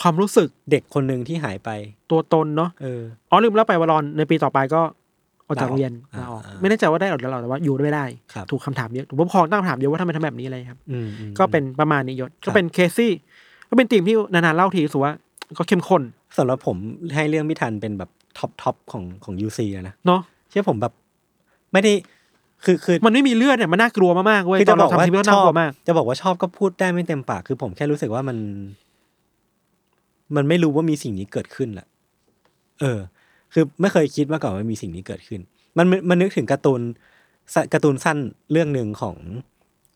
[0.00, 1.70] ความรู้สึกเด็กคนหนึ่งที่หายไป
[2.10, 4.80] ตัวตนเนาะ เออ อ๋อลืมเล่าไปวารอนในปีต่อไปก็
[5.46, 13.12] ออกจากโรงเรียนลาลาออออกกอ่าไม่แน่ใจว่าได้ออกหรือเปล่าแต่ว่าอยู่ไม่ได้ครับถูกคำถามเยอะถูกผู้ปกครองตั้งคำถามเยอะว่าทำไมทำแบบนี้อะไรครับอืมอืมก็เป็นประมาณนี้ยศครัก็บเป็นเคสที่
[13.68, 15.12] ก็เป็นทีมที่นานๆเล่าทีรู้สึกว่า
[15.58, 16.02] ก็เข้มข้น
[16.36, 16.76] สำหรับผม
[17.14, 20.20] ให้เรื่องพิธันเป็นแบบท็อปท็อปของของยูซีนะเนาะ
[20.50, 20.92] เชื่อผมแบบ
[21.72, 21.92] ไม่ได้
[22.64, 28.38] คือคือมันไม่มีเลือดเนี่ยมันน่ากลัวมากๆเว้ยคือตอจะนบเราอกว่าทำทีมก็ชน่าอกลับวมาก จะบอกว่าชอบก็พูดได้ไม่เต็มปากคือผมแค่รู้สึกว่ามัน
[30.36, 31.86] มันไม่รู้ว่ามีสิ่งนี้เกิดขึ้นแหละ
[32.80, 32.98] เออ
[33.52, 35.40] คือไม่เคยคิดมาก่อนว่ามีสิ่งนี้เกิดขึ้น
[35.78, 36.80] มันมันนึกถึงการ์ตูน
[37.54, 38.18] สการ์ตูนสั้น
[38.52, 39.16] เรื่องหนึ่งของ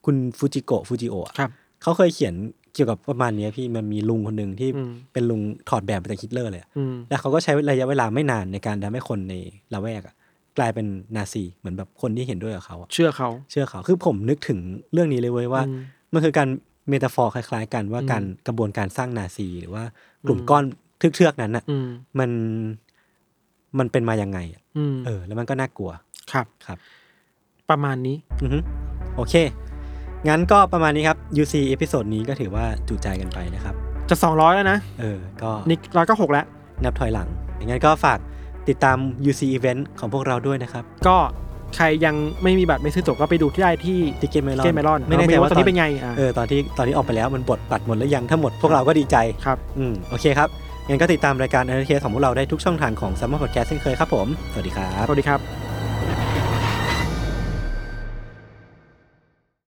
[0.04, 1.50] คุณฟูจิโกะฟูจิโอะครับ
[1.82, 2.34] เขาเคยเขียน
[2.67, 9.34] เกี่ยวกับประมาณเนี้ยพี่มันมีลุงคนหนึ่งที่อืมเป็นลุงถอดแบบมาจากฮิตเลอร์เลยอะอืมแล้วเขาก็ใช้ระยะเวลาไม่นานในการทำให้คนใน
[9.74, 10.14] ละแวกอะ
[10.58, 14.58] กลายเป็นนาซีเหมือนแบบคนที่เห็นด้วยกับเขาอะเชื่อเขาเชื่อเขาคือผมนึกถึง
[14.92, 15.80] เรื่องนี้เลยเว้ยว่าอืม
[16.12, 16.48] มันคือการ
[16.88, 19.84] metaphor คล้ายๆ กันว่าอืมการกระบวนการสร้างนาซีหรือว่า
[20.28, 20.64] กลุ่มอืมก้อน
[20.98, 22.30] เทือกๆนั้นอะอืมมัน
[23.78, 25.90] มันเป็นมายังไงอะอืมเออ แล้วมันก็น่ากลัว
[26.32, 26.78] ครับครับ
[27.70, 28.58] ประมาณนี้ อือฮึ
[29.16, 29.34] โอเค
[30.28, 33.74] งั้นก็ประมาณนี้ครับ UC episode นี้ก็ถือว่าจุใจกันไปนะครับ
[34.10, 36.44] จะสองร้อยแล้วนะ เออ ก็นี่ร้อยก็หกแล้ว
[36.84, 38.18] นับถอยหลังอย่างนั้นก็ฝาก
[38.68, 38.96] ติดตาม
[39.30, 41.16] UC Event ของพวกเราด้วยนะครับ ก็
[41.76, 49.16] ใครยังไม่มีบัตรไม่ซื้อตั๋วก็ไปดูที่ได้ที่ติเกตเมลอนเกมเมลอนไม่แน่ใจว่าว่าตอนนี้เป็นไงอะเออตอนที่ตอนนี้ออกไปแล้วมันบทบัตรหมดแล้วยังถ้าหมดพวกเราก็ดีใจ
[49.46, 50.48] ครับอืมโอเคครับ
[50.88, 55.67] งั้นก็ติดตามรายการ n อ t ของพวกเราได้ทุกช่องทางของ Summer Podcast เช่นเคยครับผม สวัสดีครับ สวัสดีครับ